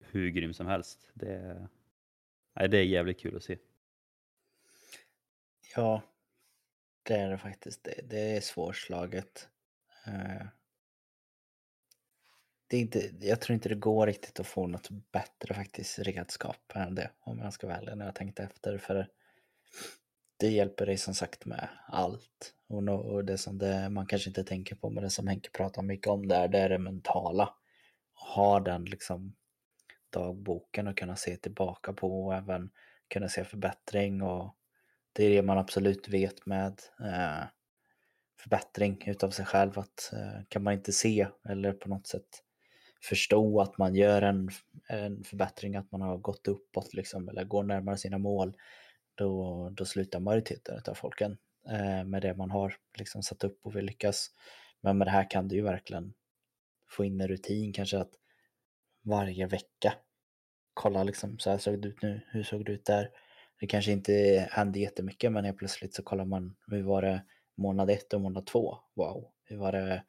[0.00, 1.10] hur grym som helst.
[1.14, 1.68] Det,
[2.54, 3.58] nej, det är jävligt kul att se.
[5.76, 6.02] Ja,
[7.02, 7.84] det är det faktiskt.
[7.84, 9.48] Det, det är svårslaget.
[10.06, 10.46] Eh,
[12.66, 16.72] det är inte, jag tror inte det går riktigt att få något bättre faktiskt redskap
[16.74, 18.78] än det om jag ska vara ärlig när jag tänkte efter.
[18.78, 19.08] För
[20.36, 22.54] det hjälper dig som sagt med allt.
[22.68, 25.50] Och, no, och det som det, man kanske inte tänker på men det som Henke
[25.50, 27.54] pratar mycket om där det är det mentala.
[28.32, 29.36] Ha den liksom
[30.10, 32.70] dagboken och kunna se tillbaka på och även
[33.08, 34.56] kunna se förbättring och
[35.12, 37.44] det är det man absolut vet med eh,
[38.42, 42.42] förbättring utav sig själv att eh, kan man inte se eller på något sätt
[43.02, 44.50] förstå att man gör en,
[44.88, 48.56] en förbättring, att man har gått uppåt liksom, eller går närmare sina mål,
[49.14, 53.76] då, då slutar majoriteten av folken eh, med det man har liksom satt upp och
[53.76, 54.30] vill lyckas.
[54.80, 56.14] Men med det här kan du ju verkligen
[56.88, 58.12] få in en rutin, kanske att
[59.02, 59.94] varje vecka
[60.74, 63.10] kolla liksom, så här såg det ut nu, hur såg det ut där?
[63.60, 67.22] Det kanske inte hände jättemycket men helt plötsligt så kollar man hur var det
[67.54, 68.78] månad ett och månad två?
[68.94, 70.04] Wow, hur var det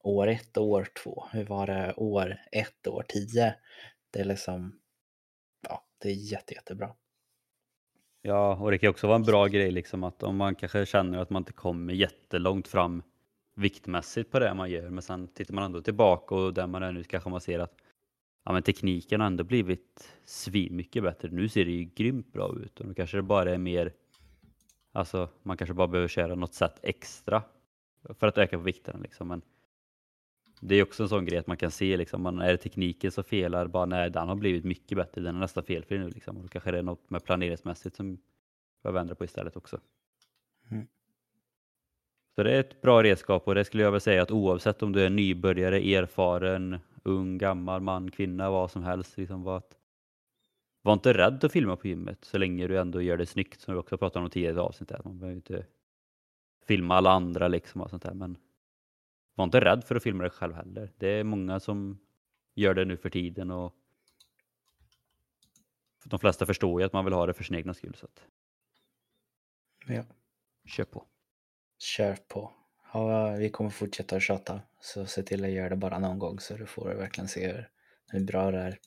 [0.00, 1.24] år ett och år två?
[1.32, 3.54] Hur var det år ett och år tio?
[4.10, 4.80] Det är liksom,
[5.68, 6.94] ja, det är jätte, jättebra.
[8.22, 11.18] Ja, och det kan också vara en bra grej liksom att om man kanske känner
[11.18, 13.02] att man inte kommer jättelångt fram
[13.54, 16.92] viktmässigt på det man gör, men sen tittar man ändå tillbaka och där man är
[16.92, 17.74] nu kanske man ser att
[18.44, 21.28] ja, men tekniken har ändå blivit svin mycket bättre.
[21.28, 23.92] Nu ser det ju grymt bra ut och nu kanske det bara är mer,
[24.94, 27.42] alltså man kanske bara behöver köra något sätt extra
[28.18, 29.28] för att öka på vikten liksom.
[29.28, 29.42] Men
[30.60, 33.12] det är också en sån grej att man kan se liksom, man, är det tekniken
[33.12, 36.36] som felar, bara nej den har blivit mycket bättre, den är nästan felfri nu liksom.
[36.36, 38.18] Och då kanske det är något med planeringsmässigt som
[38.82, 39.80] behöver ändra på istället också.
[40.70, 40.86] Mm.
[42.34, 44.92] Så det är ett bra redskap och det skulle jag väl säga att oavsett om
[44.92, 49.18] du är nybörjare, erfaren, ung, gammal, man, kvinna, vad som helst.
[49.18, 49.76] Liksom att,
[50.84, 53.74] var inte rädd att filma på gymmet så länge du ändå gör det snyggt som
[53.74, 55.04] vi också pratade om tidigare i avsnittet.
[55.04, 55.66] Man behöver inte
[56.66, 58.14] filma alla andra liksom och sånt där.
[58.14, 58.36] Men
[59.34, 60.92] var inte rädd för att filma dig själv heller.
[60.96, 61.98] Det är många som
[62.54, 63.74] gör det nu för tiden och
[66.04, 67.94] de flesta förstår ju att man vill ha det för sin egna skull.
[67.94, 68.26] Så att...
[69.86, 70.04] Ja.
[70.64, 71.04] Kör på.
[71.78, 72.52] Kör på.
[72.92, 74.60] Ja, vi kommer fortsätta att tjata.
[74.80, 77.64] Så se till att göra det bara någon gång så du får verkligen se
[78.08, 78.78] hur bra det är.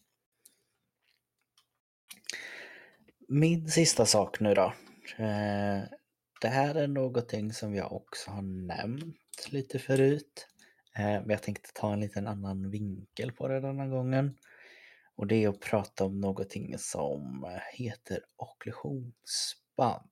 [3.30, 4.74] Min sista sak nu då.
[5.18, 5.82] Eh,
[6.42, 10.48] det här är någonting som jag också har nämnt lite förut.
[10.96, 14.38] Eh, men jag tänkte ta en liten annan vinkel på det denna gången.
[15.16, 20.10] Och det är att prata om någonting som heter okklusionsband.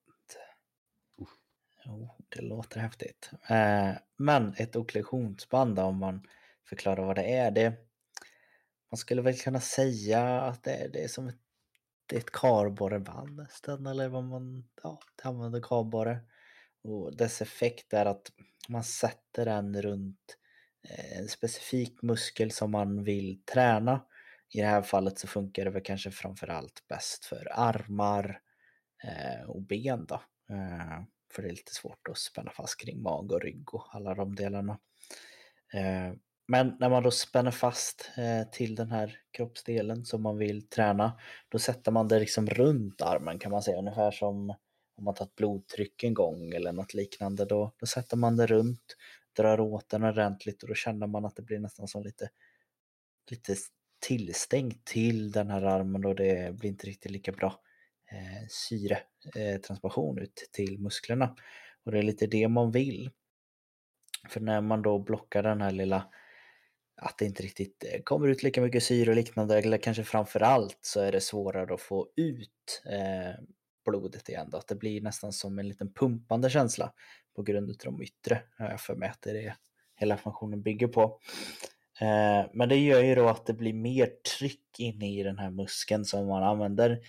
[1.85, 3.29] Jo, det låter häftigt.
[3.49, 6.27] Eh, men ett okklusionsband om man
[6.69, 7.51] förklarar vad det är.
[7.51, 7.73] Det,
[8.91, 11.39] man skulle väl kunna säga att det är, det är som ett,
[12.05, 13.85] det är ett kardborreband nästan.
[13.85, 16.19] Eller vad man ja, använder kardborre.
[16.83, 18.31] Och dess effekt är att
[18.69, 20.37] man sätter den runt
[20.89, 24.05] eh, en specifik muskel som man vill träna.
[24.49, 28.39] I det här fallet så funkar det väl kanske framförallt bäst för armar
[29.03, 30.15] eh, och ben då.
[30.49, 34.15] Eh, för det är lite svårt att spänna fast kring mag och rygg och alla
[34.15, 34.79] de delarna.
[36.47, 41.19] Men när man då spänner fast eh, till den här kroppsdelen som man vill träna,
[41.49, 44.55] då sätter man det liksom runt armen kan man säga, ungefär som
[44.97, 47.45] om man tar ett blodtryck en gång eller något liknande.
[47.45, 48.95] Då, då sätter man det runt,
[49.37, 52.29] drar åt den ordentligt och då känner man att det blir nästan som lite,
[53.31, 53.55] lite
[53.99, 57.59] tillstängt till den här armen och det blir inte riktigt lika bra
[58.11, 61.35] eh, syretransmission eh, ut till musklerna.
[61.83, 63.09] Och det är lite det man vill.
[64.29, 66.11] För när man då blockar den här lilla
[66.97, 70.39] att det inte riktigt eh, kommer ut lika mycket syre och liknande, eller kanske framför
[70.39, 73.43] allt så är det svårare att få ut eh,
[73.85, 74.49] blodet igen.
[74.51, 74.57] Då.
[74.57, 76.93] Att det blir nästan som en liten pumpande känsla
[77.35, 79.55] på grund av de yttre, har jag för mig att det är det
[79.95, 81.19] hela funktionen bygger på.
[82.01, 85.49] Eh, men det gör ju då att det blir mer tryck inne i den här
[85.49, 86.99] muskeln som man använder,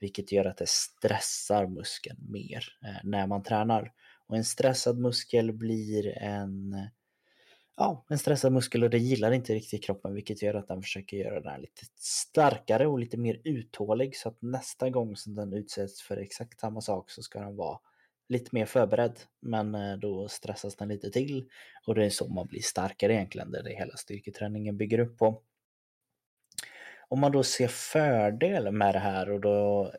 [0.00, 3.92] vilket gör att det stressar muskeln mer eh, när man tränar.
[4.28, 6.74] Och en stressad muskel blir en
[7.76, 11.16] ja, en stressad muskel och det gillar inte riktigt kroppen vilket gör att den försöker
[11.16, 16.02] göra den lite starkare och lite mer uthållig så att nästa gång som den utsätts
[16.02, 17.78] för exakt samma sak så ska den vara
[18.28, 19.20] lite mer förberedd.
[19.40, 21.48] Men eh, då stressas den lite till
[21.86, 25.18] och det är så man blir starkare egentligen, det är det hela styrketräningen bygger upp
[25.18, 25.42] på.
[27.08, 29.92] Om man då ser fördel med det här och då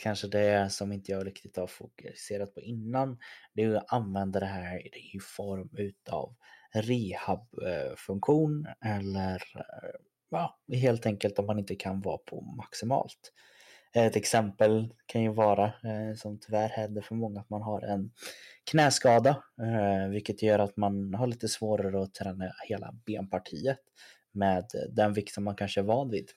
[0.00, 3.18] kanske det som inte jag riktigt har fokuserat på innan,
[3.52, 6.34] det är att använda det här i form utav
[6.74, 9.90] rehabfunktion eller eh,
[10.30, 13.32] ja, helt enkelt om man inte kan vara på maximalt.
[13.94, 18.10] Ett exempel kan ju vara, eh, som tyvärr händer för många, att man har en
[18.70, 23.78] knäskada, eh, vilket gör att man har lite svårare att träna hela benpartiet
[24.32, 26.30] med den vikt som man kanske är van vid.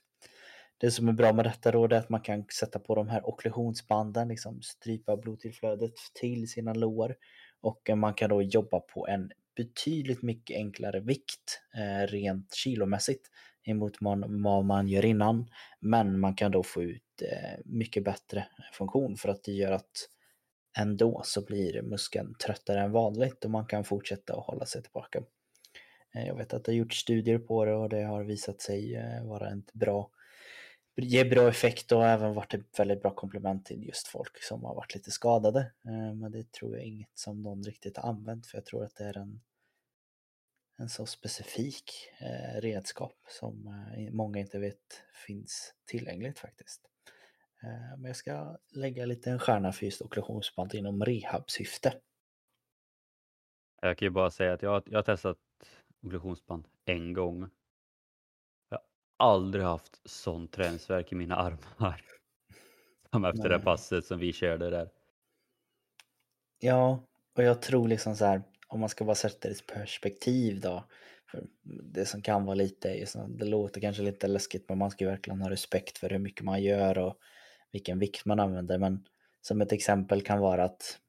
[0.78, 3.30] Det som är bra med detta då är att man kan sätta på de här
[3.30, 7.16] okklusionsbanden, liksom strypa blodtillflödet till sina lår
[7.62, 13.30] och man kan då jobba på en betydligt mycket enklare vikt eh, rent kilomässigt
[13.64, 15.48] emot man, vad man gör innan.
[15.80, 20.10] Men man kan då få ut eh, mycket bättre funktion för att det gör att
[20.78, 25.24] ändå så blir muskeln tröttare än vanligt och man kan fortsätta att hålla sig tillbaka.
[26.16, 28.96] Eh, jag vet att det har gjorts studier på det och det har visat sig
[28.96, 30.10] eh, vara ett bra
[31.02, 34.76] ger bra effekt och även varit ett väldigt bra komplement till just folk som har
[34.76, 35.60] varit lite skadade.
[35.86, 38.96] Eh, men det tror jag inget som någon riktigt har använt för jag tror att
[38.96, 39.42] det är en,
[40.78, 46.82] en så specifik eh, redskap som eh, många inte vet finns tillgängligt faktiskt.
[47.98, 51.94] Men jag ska lägga lite en stjärna för just okklusionsband inom rehabsyfte.
[53.82, 55.38] Jag kan ju bara säga att jag, jag har testat
[56.04, 57.50] okklusionsband en gång
[59.18, 62.02] aldrig haft sån träningsvärk i mina armar.
[63.12, 63.58] Som efter Nej.
[63.58, 64.90] det passet som vi körde där.
[66.60, 67.04] Ja,
[67.38, 70.84] och jag tror liksom så här, om man ska bara sätta det i perspektiv då.
[71.32, 75.10] För det som kan vara lite, det låter kanske lite läskigt men man ska ju
[75.10, 77.18] verkligen ha respekt för hur mycket man gör och
[77.72, 78.78] vilken vikt man använder.
[78.78, 79.06] Men
[79.42, 81.00] som ett exempel kan vara att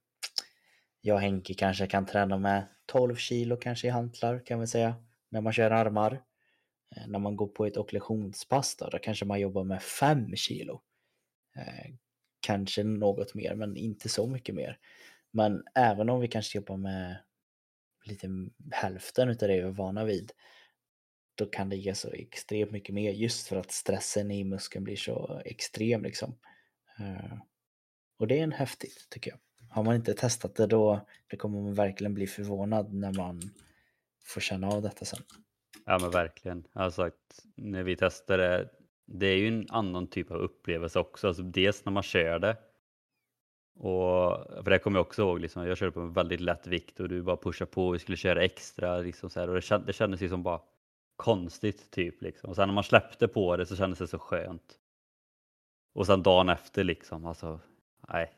[1.01, 4.95] jag och Henke kanske kan träna med 12 kilo kanske i hantlar kan vi säga
[5.29, 6.23] när man kör armar.
[6.97, 10.83] Eh, när man går på ett okklusionspass då, då kanske man jobbar med 5 kilo.
[11.57, 11.95] Eh,
[12.41, 14.79] kanske något mer, men inte så mycket mer.
[15.31, 17.17] Men även om vi kanske jobbar med
[18.05, 18.29] lite
[18.71, 20.33] hälften av det vi är vana vid,
[21.35, 24.97] då kan det ge så extremt mycket mer just för att stressen i muskeln blir
[24.97, 26.39] så extrem liksom.
[26.99, 27.39] Eh,
[28.19, 29.39] och det är en häftigt tycker jag.
[29.71, 33.43] Har man inte testat det då, då kommer man verkligen bli förvånad när man
[34.25, 35.23] får känna av detta sen.
[35.89, 36.65] Ja men verkligen.
[36.73, 38.69] Alltså att när vi testade,
[39.07, 41.29] det är ju en annan typ av upplevelse också.
[41.29, 42.57] Alltså dels när man kör det.
[43.75, 47.01] Och, för det kommer jag också ihåg, liksom, jag körde på en väldigt lätt vikt
[47.01, 48.99] och du bara pushade på och vi skulle köra extra.
[48.99, 50.61] Liksom, så här, och det, känd, det kändes liksom bara
[51.17, 52.23] konstigt typ.
[52.23, 52.51] Liksom.
[52.51, 54.79] Och sen när man släppte på det så kändes det så skönt.
[55.95, 57.61] Och sen dagen efter liksom, alltså,
[58.09, 58.33] nej.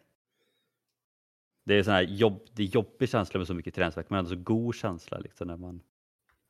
[1.65, 4.31] Det är sån här jobb, det är jobbig känsla med så mycket träningsvärk men ändå
[4.31, 5.81] så god känsla liksom när man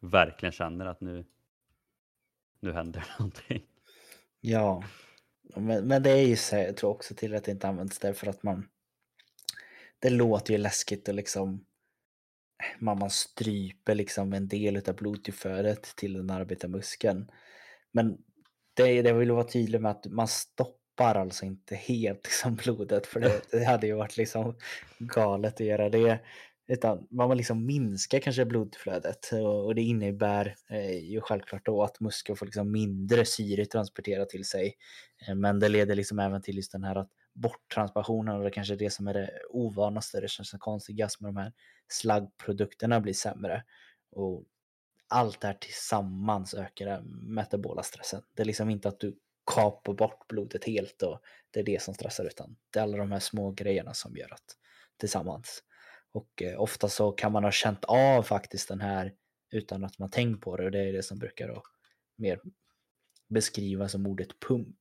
[0.00, 1.24] verkligen känner att nu,
[2.60, 3.62] nu händer någonting.
[4.40, 4.84] Ja,
[5.56, 8.26] men, men det är ju så, jag tror också till att det inte används därför
[8.26, 8.68] att man
[9.98, 11.64] det låter ju läskigt och liksom
[12.78, 17.30] man, man stryper liksom en del av blodtillflödet till den arbetarmuskeln.
[17.92, 18.18] Men
[18.74, 23.20] det, det vill vara tydlig med att man stoppar alltså inte helt liksom blodet för
[23.20, 24.56] det, det hade ju varit liksom
[24.98, 26.20] galet att göra det.
[26.68, 29.32] Utan man liksom minskar kanske blodflödet
[29.64, 34.44] och det innebär eh, ju självklart då att muskeln får liksom mindre syre transporterat till
[34.44, 34.76] sig.
[35.26, 38.74] Eh, men det leder liksom även till just den här att borttranspirationen och det kanske
[38.74, 41.52] är det som är det ovanaste, det känns konstigast med de här
[41.88, 43.64] slaggprodukterna blir sämre.
[44.10, 44.44] Och
[45.08, 47.04] allt det här tillsammans ökar den
[47.34, 48.22] metabola stressen.
[48.34, 49.18] Det är liksom inte att du
[49.54, 53.12] kapar bort blodet helt och det är det som stressar utan det är alla de
[53.12, 54.56] här små grejerna som gör att
[54.96, 55.62] tillsammans
[56.12, 59.14] och eh, ofta så kan man ha känt av faktiskt den här
[59.50, 61.62] utan att man tänkt på det och det är det som brukar då
[62.16, 62.40] mer
[63.28, 64.76] beskrivas som ordet pump.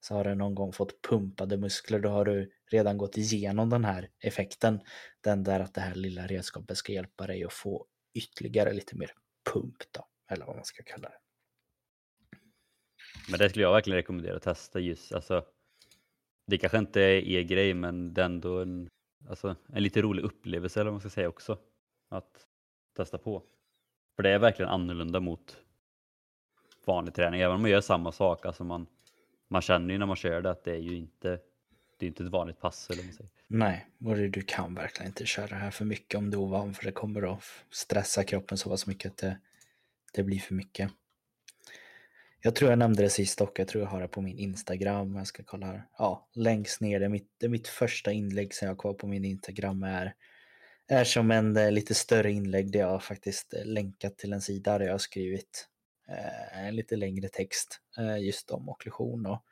[0.00, 3.84] så har du någon gång fått pumpade muskler, då har du redan gått igenom den
[3.84, 4.80] här effekten.
[5.20, 9.10] Den där att det här lilla redskapet ska hjälpa dig att få ytterligare lite mer
[9.52, 11.18] pump då, eller vad man ska kalla det.
[13.30, 15.44] Men det skulle jag verkligen rekommendera att testa just, alltså
[16.46, 18.88] det kanske inte är er grej, men det är ändå en,
[19.28, 21.58] alltså, en lite rolig upplevelse eller vad man ska säga också.
[22.08, 22.46] Att
[22.96, 23.42] testa på.
[24.16, 25.56] För det är verkligen annorlunda mot
[26.84, 28.46] vanlig träning, även om man gör samma sak.
[28.46, 28.86] Alltså man,
[29.48, 31.38] man känner ju när man kör det att det är ju inte,
[31.98, 32.90] det är inte ett vanligt pass.
[32.90, 33.30] Eller vad man säger.
[33.46, 36.74] Nej, och du kan verkligen inte köra det här för mycket om du är ovan,
[36.74, 39.38] för det kommer att stressa kroppen så pass mycket att det,
[40.12, 40.90] det blir för mycket.
[42.46, 45.16] Jag tror jag nämnde det sist och jag tror jag har det på min Instagram.
[45.16, 45.86] Jag ska kolla här.
[45.98, 47.00] Ja, längst ner.
[47.00, 49.82] Det är mitt, det är mitt första inlägg som jag har kvar på min Instagram.
[49.82, 50.14] Är,
[50.88, 54.78] är som en eh, lite större inlägg där jag faktiskt eh, länkat till en sida
[54.78, 55.68] där jag har skrivit
[56.08, 59.44] eh, en lite längre text eh, just om okklusion och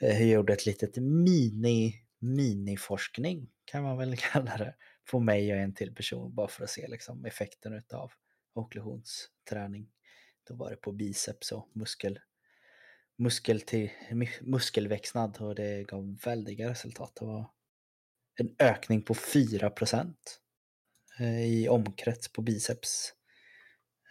[0.00, 4.74] eh, jag gjorde ett litet mini miniforskning kan man väl kalla det
[5.10, 8.12] på mig och en till person bara för att se liksom effekten av
[8.54, 9.88] okklusionsträning.
[10.46, 12.18] Då var det på biceps och muskel,
[13.16, 13.90] muskel till,
[14.40, 17.12] muskelväxnad och det gav väldiga resultat.
[17.14, 17.50] Det var
[18.34, 19.72] en ökning på 4
[21.18, 23.14] eh, i omkrets på biceps.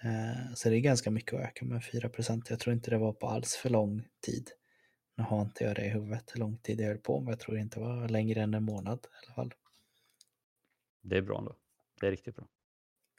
[0.03, 3.13] Eh, så det är ganska mycket att öka med 4% Jag tror inte det var
[3.13, 4.51] på alls för lång tid.
[5.17, 7.39] Nu har inte jag det i huvudet hur lång tid jag höll på, men jag
[7.39, 9.53] tror inte det var längre än en månad i alla fall.
[11.01, 11.55] Det är bra ändå.
[11.99, 12.47] Det är riktigt bra.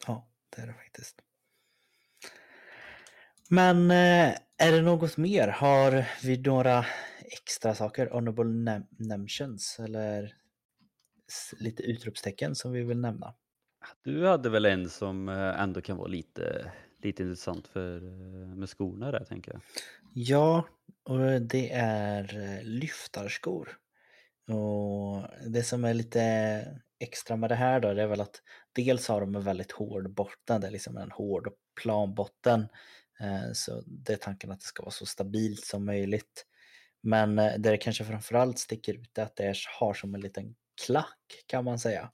[0.06, 1.22] Ja, det är det faktiskt.
[3.51, 5.49] Men eh, är det något mer?
[5.49, 6.84] Har vi några
[7.20, 8.07] extra saker?
[8.07, 10.32] Honorable mentions eller
[11.59, 13.34] lite utropstecken som vi vill nämna?
[14.05, 16.72] Du hade väl en som eh, ändå kan vara lite,
[17.03, 19.61] lite intressant för, eh, med skorna där tänker jag.
[20.14, 20.68] Ja,
[21.05, 23.68] och det är lyftarskor.
[24.49, 26.22] Och det som är lite
[26.99, 28.42] extra med det här då, det är väl att
[28.72, 31.49] dels har de en väldigt hård botten, det är liksom en hård
[31.82, 32.68] plan botten
[33.20, 36.46] Eh, så det är tanken att det ska vara så stabilt som möjligt.
[37.00, 40.54] Men eh, det kanske framförallt sticker ut är att det har som en liten
[40.86, 42.10] klack kan man säga.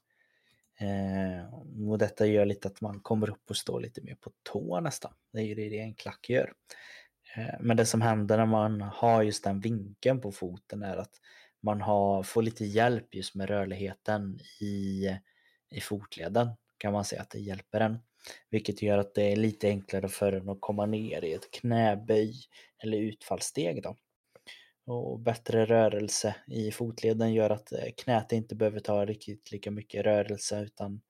[0.79, 1.53] Eh,
[1.89, 5.13] och detta gör lite att man kommer upp och står lite mer på tå nästan.
[5.33, 6.53] Det är ju det en klack gör.
[7.59, 11.19] Men det som händer när man har just den vinkeln på foten är att
[11.61, 15.09] man har, får lite hjälp just med rörligheten i,
[15.69, 17.99] i fotleden kan man säga att det hjälper en.
[18.49, 22.33] Vilket gör att det är lite enklare för en att komma ner i ett knäböj
[22.83, 23.83] eller utfallssteg.
[23.83, 23.95] Då.
[24.85, 30.05] Och bättre rörelse i fotleden gör att eh, knät inte behöver ta riktigt lika mycket
[30.05, 31.01] rörelse utan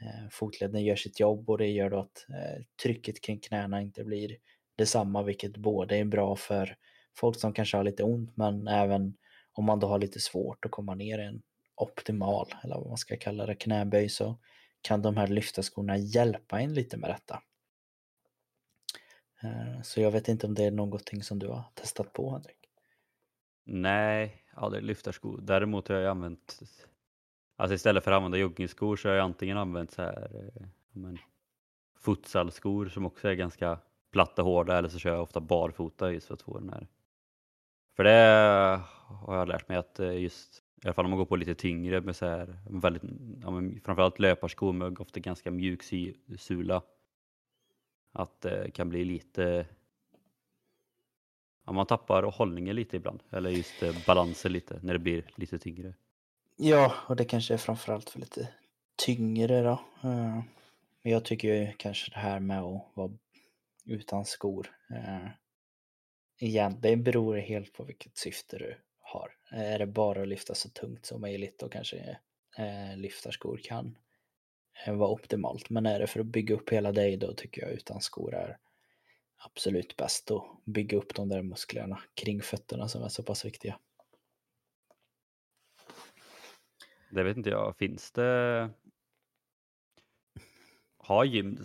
[0.00, 4.04] eh, fotleden gör sitt jobb och det gör då att eh, trycket kring knäna inte
[4.04, 4.36] blir
[4.76, 6.76] detsamma vilket både är bra för
[7.16, 9.14] folk som kanske har lite ont men även
[9.52, 11.42] om man då har lite svårt att komma ner i en
[11.74, 14.38] optimal eller vad man ska kalla det knäböj så
[14.82, 17.42] kan de här lyftarskorna hjälpa en lite med detta.
[19.42, 22.56] Eh, så jag vet inte om det är någonting som du har testat på Henrik?
[23.64, 25.40] Nej, aldrig lyftarskor.
[25.42, 26.60] Däremot har jag använt,
[27.56, 31.18] alltså istället för att använda joggingskor så har jag antingen använt så här eh, men,
[32.00, 33.78] futsalskor som också är ganska
[34.12, 36.88] platta och hårda eller så kör jag ofta barfota just för att få den här.
[37.96, 41.26] För det har jag lärt mig att eh, just i alla fall om man går
[41.26, 43.02] på lite tyngre med så här, väldigt,
[43.42, 45.82] ja, men framförallt löparskor med ofta ganska mjuk
[46.38, 46.82] sula.
[48.12, 49.66] Att eh, det kan bli lite,
[51.66, 55.58] ja, man tappar hållningen lite ibland, eller just eh, balansen lite när det blir lite
[55.58, 55.94] tyngre.
[56.56, 58.48] Ja, och det kanske är framförallt för lite
[58.96, 59.80] tyngre då.
[60.04, 60.42] Uh,
[61.02, 63.12] men jag tycker ju kanske det här med att vara
[63.84, 64.70] utan skor.
[64.90, 65.28] Uh,
[66.38, 68.76] igen, det beror helt på vilket syfte du
[69.08, 69.36] har.
[69.50, 72.18] Är det bara att lyfta så tungt som möjligt då kanske
[72.58, 73.98] eh, lyftarskor kan
[74.86, 75.70] eh, vara optimalt.
[75.70, 78.58] Men är det för att bygga upp hela dig då tycker jag utan skor är
[79.36, 83.78] absolut bäst att bygga upp de där musklerna kring fötterna som är så pass viktiga.
[87.10, 88.70] Det vet inte jag, finns det
[90.98, 91.58] har gym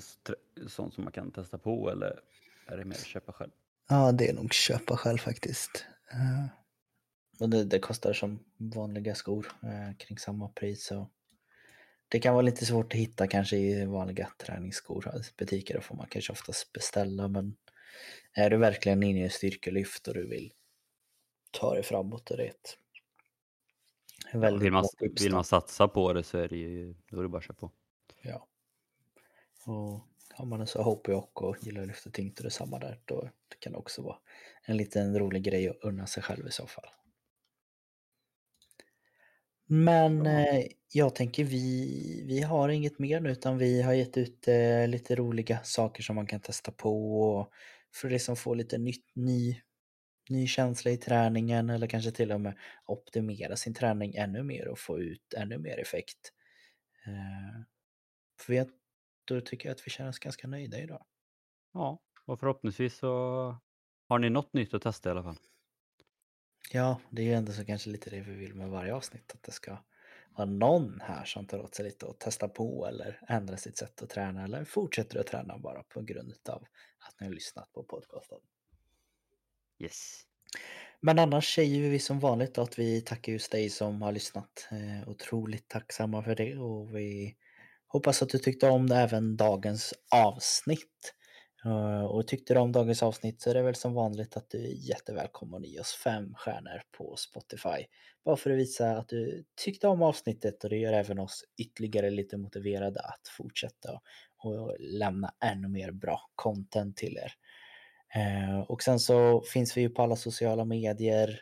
[0.67, 2.19] sånt som man kan testa på eller
[2.67, 3.51] är det mer att köpa själv?
[3.89, 5.85] Ja, det är nog köpa själv faktiskt.
[7.43, 10.85] Och det, det, kostar som vanliga skor eh, kring samma pris.
[10.85, 11.09] Så
[12.07, 15.11] det kan vara lite svårt att hitta kanske i vanliga träningsskor.
[15.37, 17.55] Butiker får man kanske oftast beställa men
[18.33, 20.53] är du verkligen inne i styrkelyft och du vill
[21.51, 22.77] ta dig framåt och det är ett
[24.33, 24.85] väldigt vill, man,
[25.21, 27.55] vill man satsa på det så är det ju, då är det bara att köra
[27.55, 27.71] på.
[28.21, 28.47] Ja.
[29.65, 32.99] Och Har man en så hoppig och och gillar att lyfta tyngd och detsamma där,
[33.05, 34.17] då det kan det också vara
[34.65, 36.89] en liten rolig grej att unna sig själv i så fall.
[39.67, 44.47] Men eh, jag tänker vi, vi har inget mer nu utan vi har gett ut
[44.47, 47.51] eh, lite roliga saker som man kan testa på och
[47.95, 49.61] för att liksom få lite nytt, ny,
[50.29, 54.79] ny känsla i träningen eller kanske till och med optimera sin träning ännu mer och
[54.79, 56.33] få ut ännu mer effekt.
[57.07, 57.63] Eh,
[58.41, 58.67] för jag,
[59.25, 61.05] då tycker jag att vi känner oss ganska nöjda idag.
[61.73, 63.07] ja, och förhoppningsvis så
[64.09, 65.37] har ni något nytt att testa i alla fall.
[66.75, 69.43] Ja, det är ju ändå så kanske lite det vi vill med varje avsnitt, att
[69.43, 69.77] det ska
[70.35, 74.01] vara någon här som tar åt sig lite och testar på eller ändrar sitt sätt
[74.01, 76.63] att träna eller fortsätter att träna bara på grund av
[76.99, 78.37] att ni har lyssnat på podcasten.
[79.79, 80.21] Yes.
[81.01, 84.67] Men annars säger vi som vanligt att vi tackar just dig som har lyssnat.
[84.71, 87.35] Eh, otroligt tacksamma för det och vi
[87.87, 91.13] hoppas att du tyckte om det även dagens avsnitt.
[91.65, 94.57] Eh, och tyckte du om dagens avsnitt så är det väl som vanligt att du
[94.57, 97.85] är jättevälkommen att ge oss fem stjärnor på Spotify.
[98.25, 102.09] Bara för att visa att du tyckte om avsnittet och det gör även oss ytterligare
[102.09, 104.01] lite motiverade att fortsätta
[104.37, 107.33] och lämna ännu mer bra content till er.
[108.15, 111.39] Eh, och sen så finns vi ju på alla sociala medier.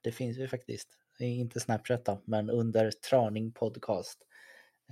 [0.00, 0.88] Det finns vi faktiskt.
[1.18, 4.18] Inte Snapchat då, men under Traning Podcast.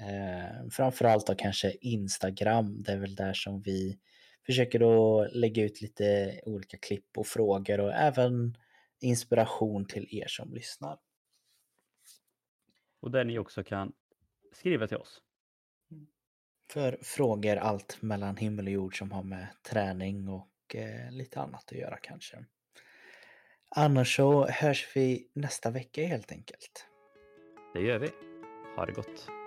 [0.01, 2.82] Eh, framförallt då kanske Instagram.
[2.82, 3.99] Det är väl där som vi
[4.47, 8.57] försöker att lägga ut lite olika klipp och frågor och även
[9.01, 10.99] inspiration till er som lyssnar.
[13.01, 13.92] Och där ni också kan
[14.53, 15.20] skriva till oss.
[16.70, 21.72] För frågor allt mellan himmel och jord som har med träning och eh, lite annat
[21.72, 22.45] att göra kanske.
[23.68, 26.86] Annars så hörs vi nästa vecka helt enkelt.
[27.74, 28.09] Det gör vi.
[28.76, 29.43] Ha det gott.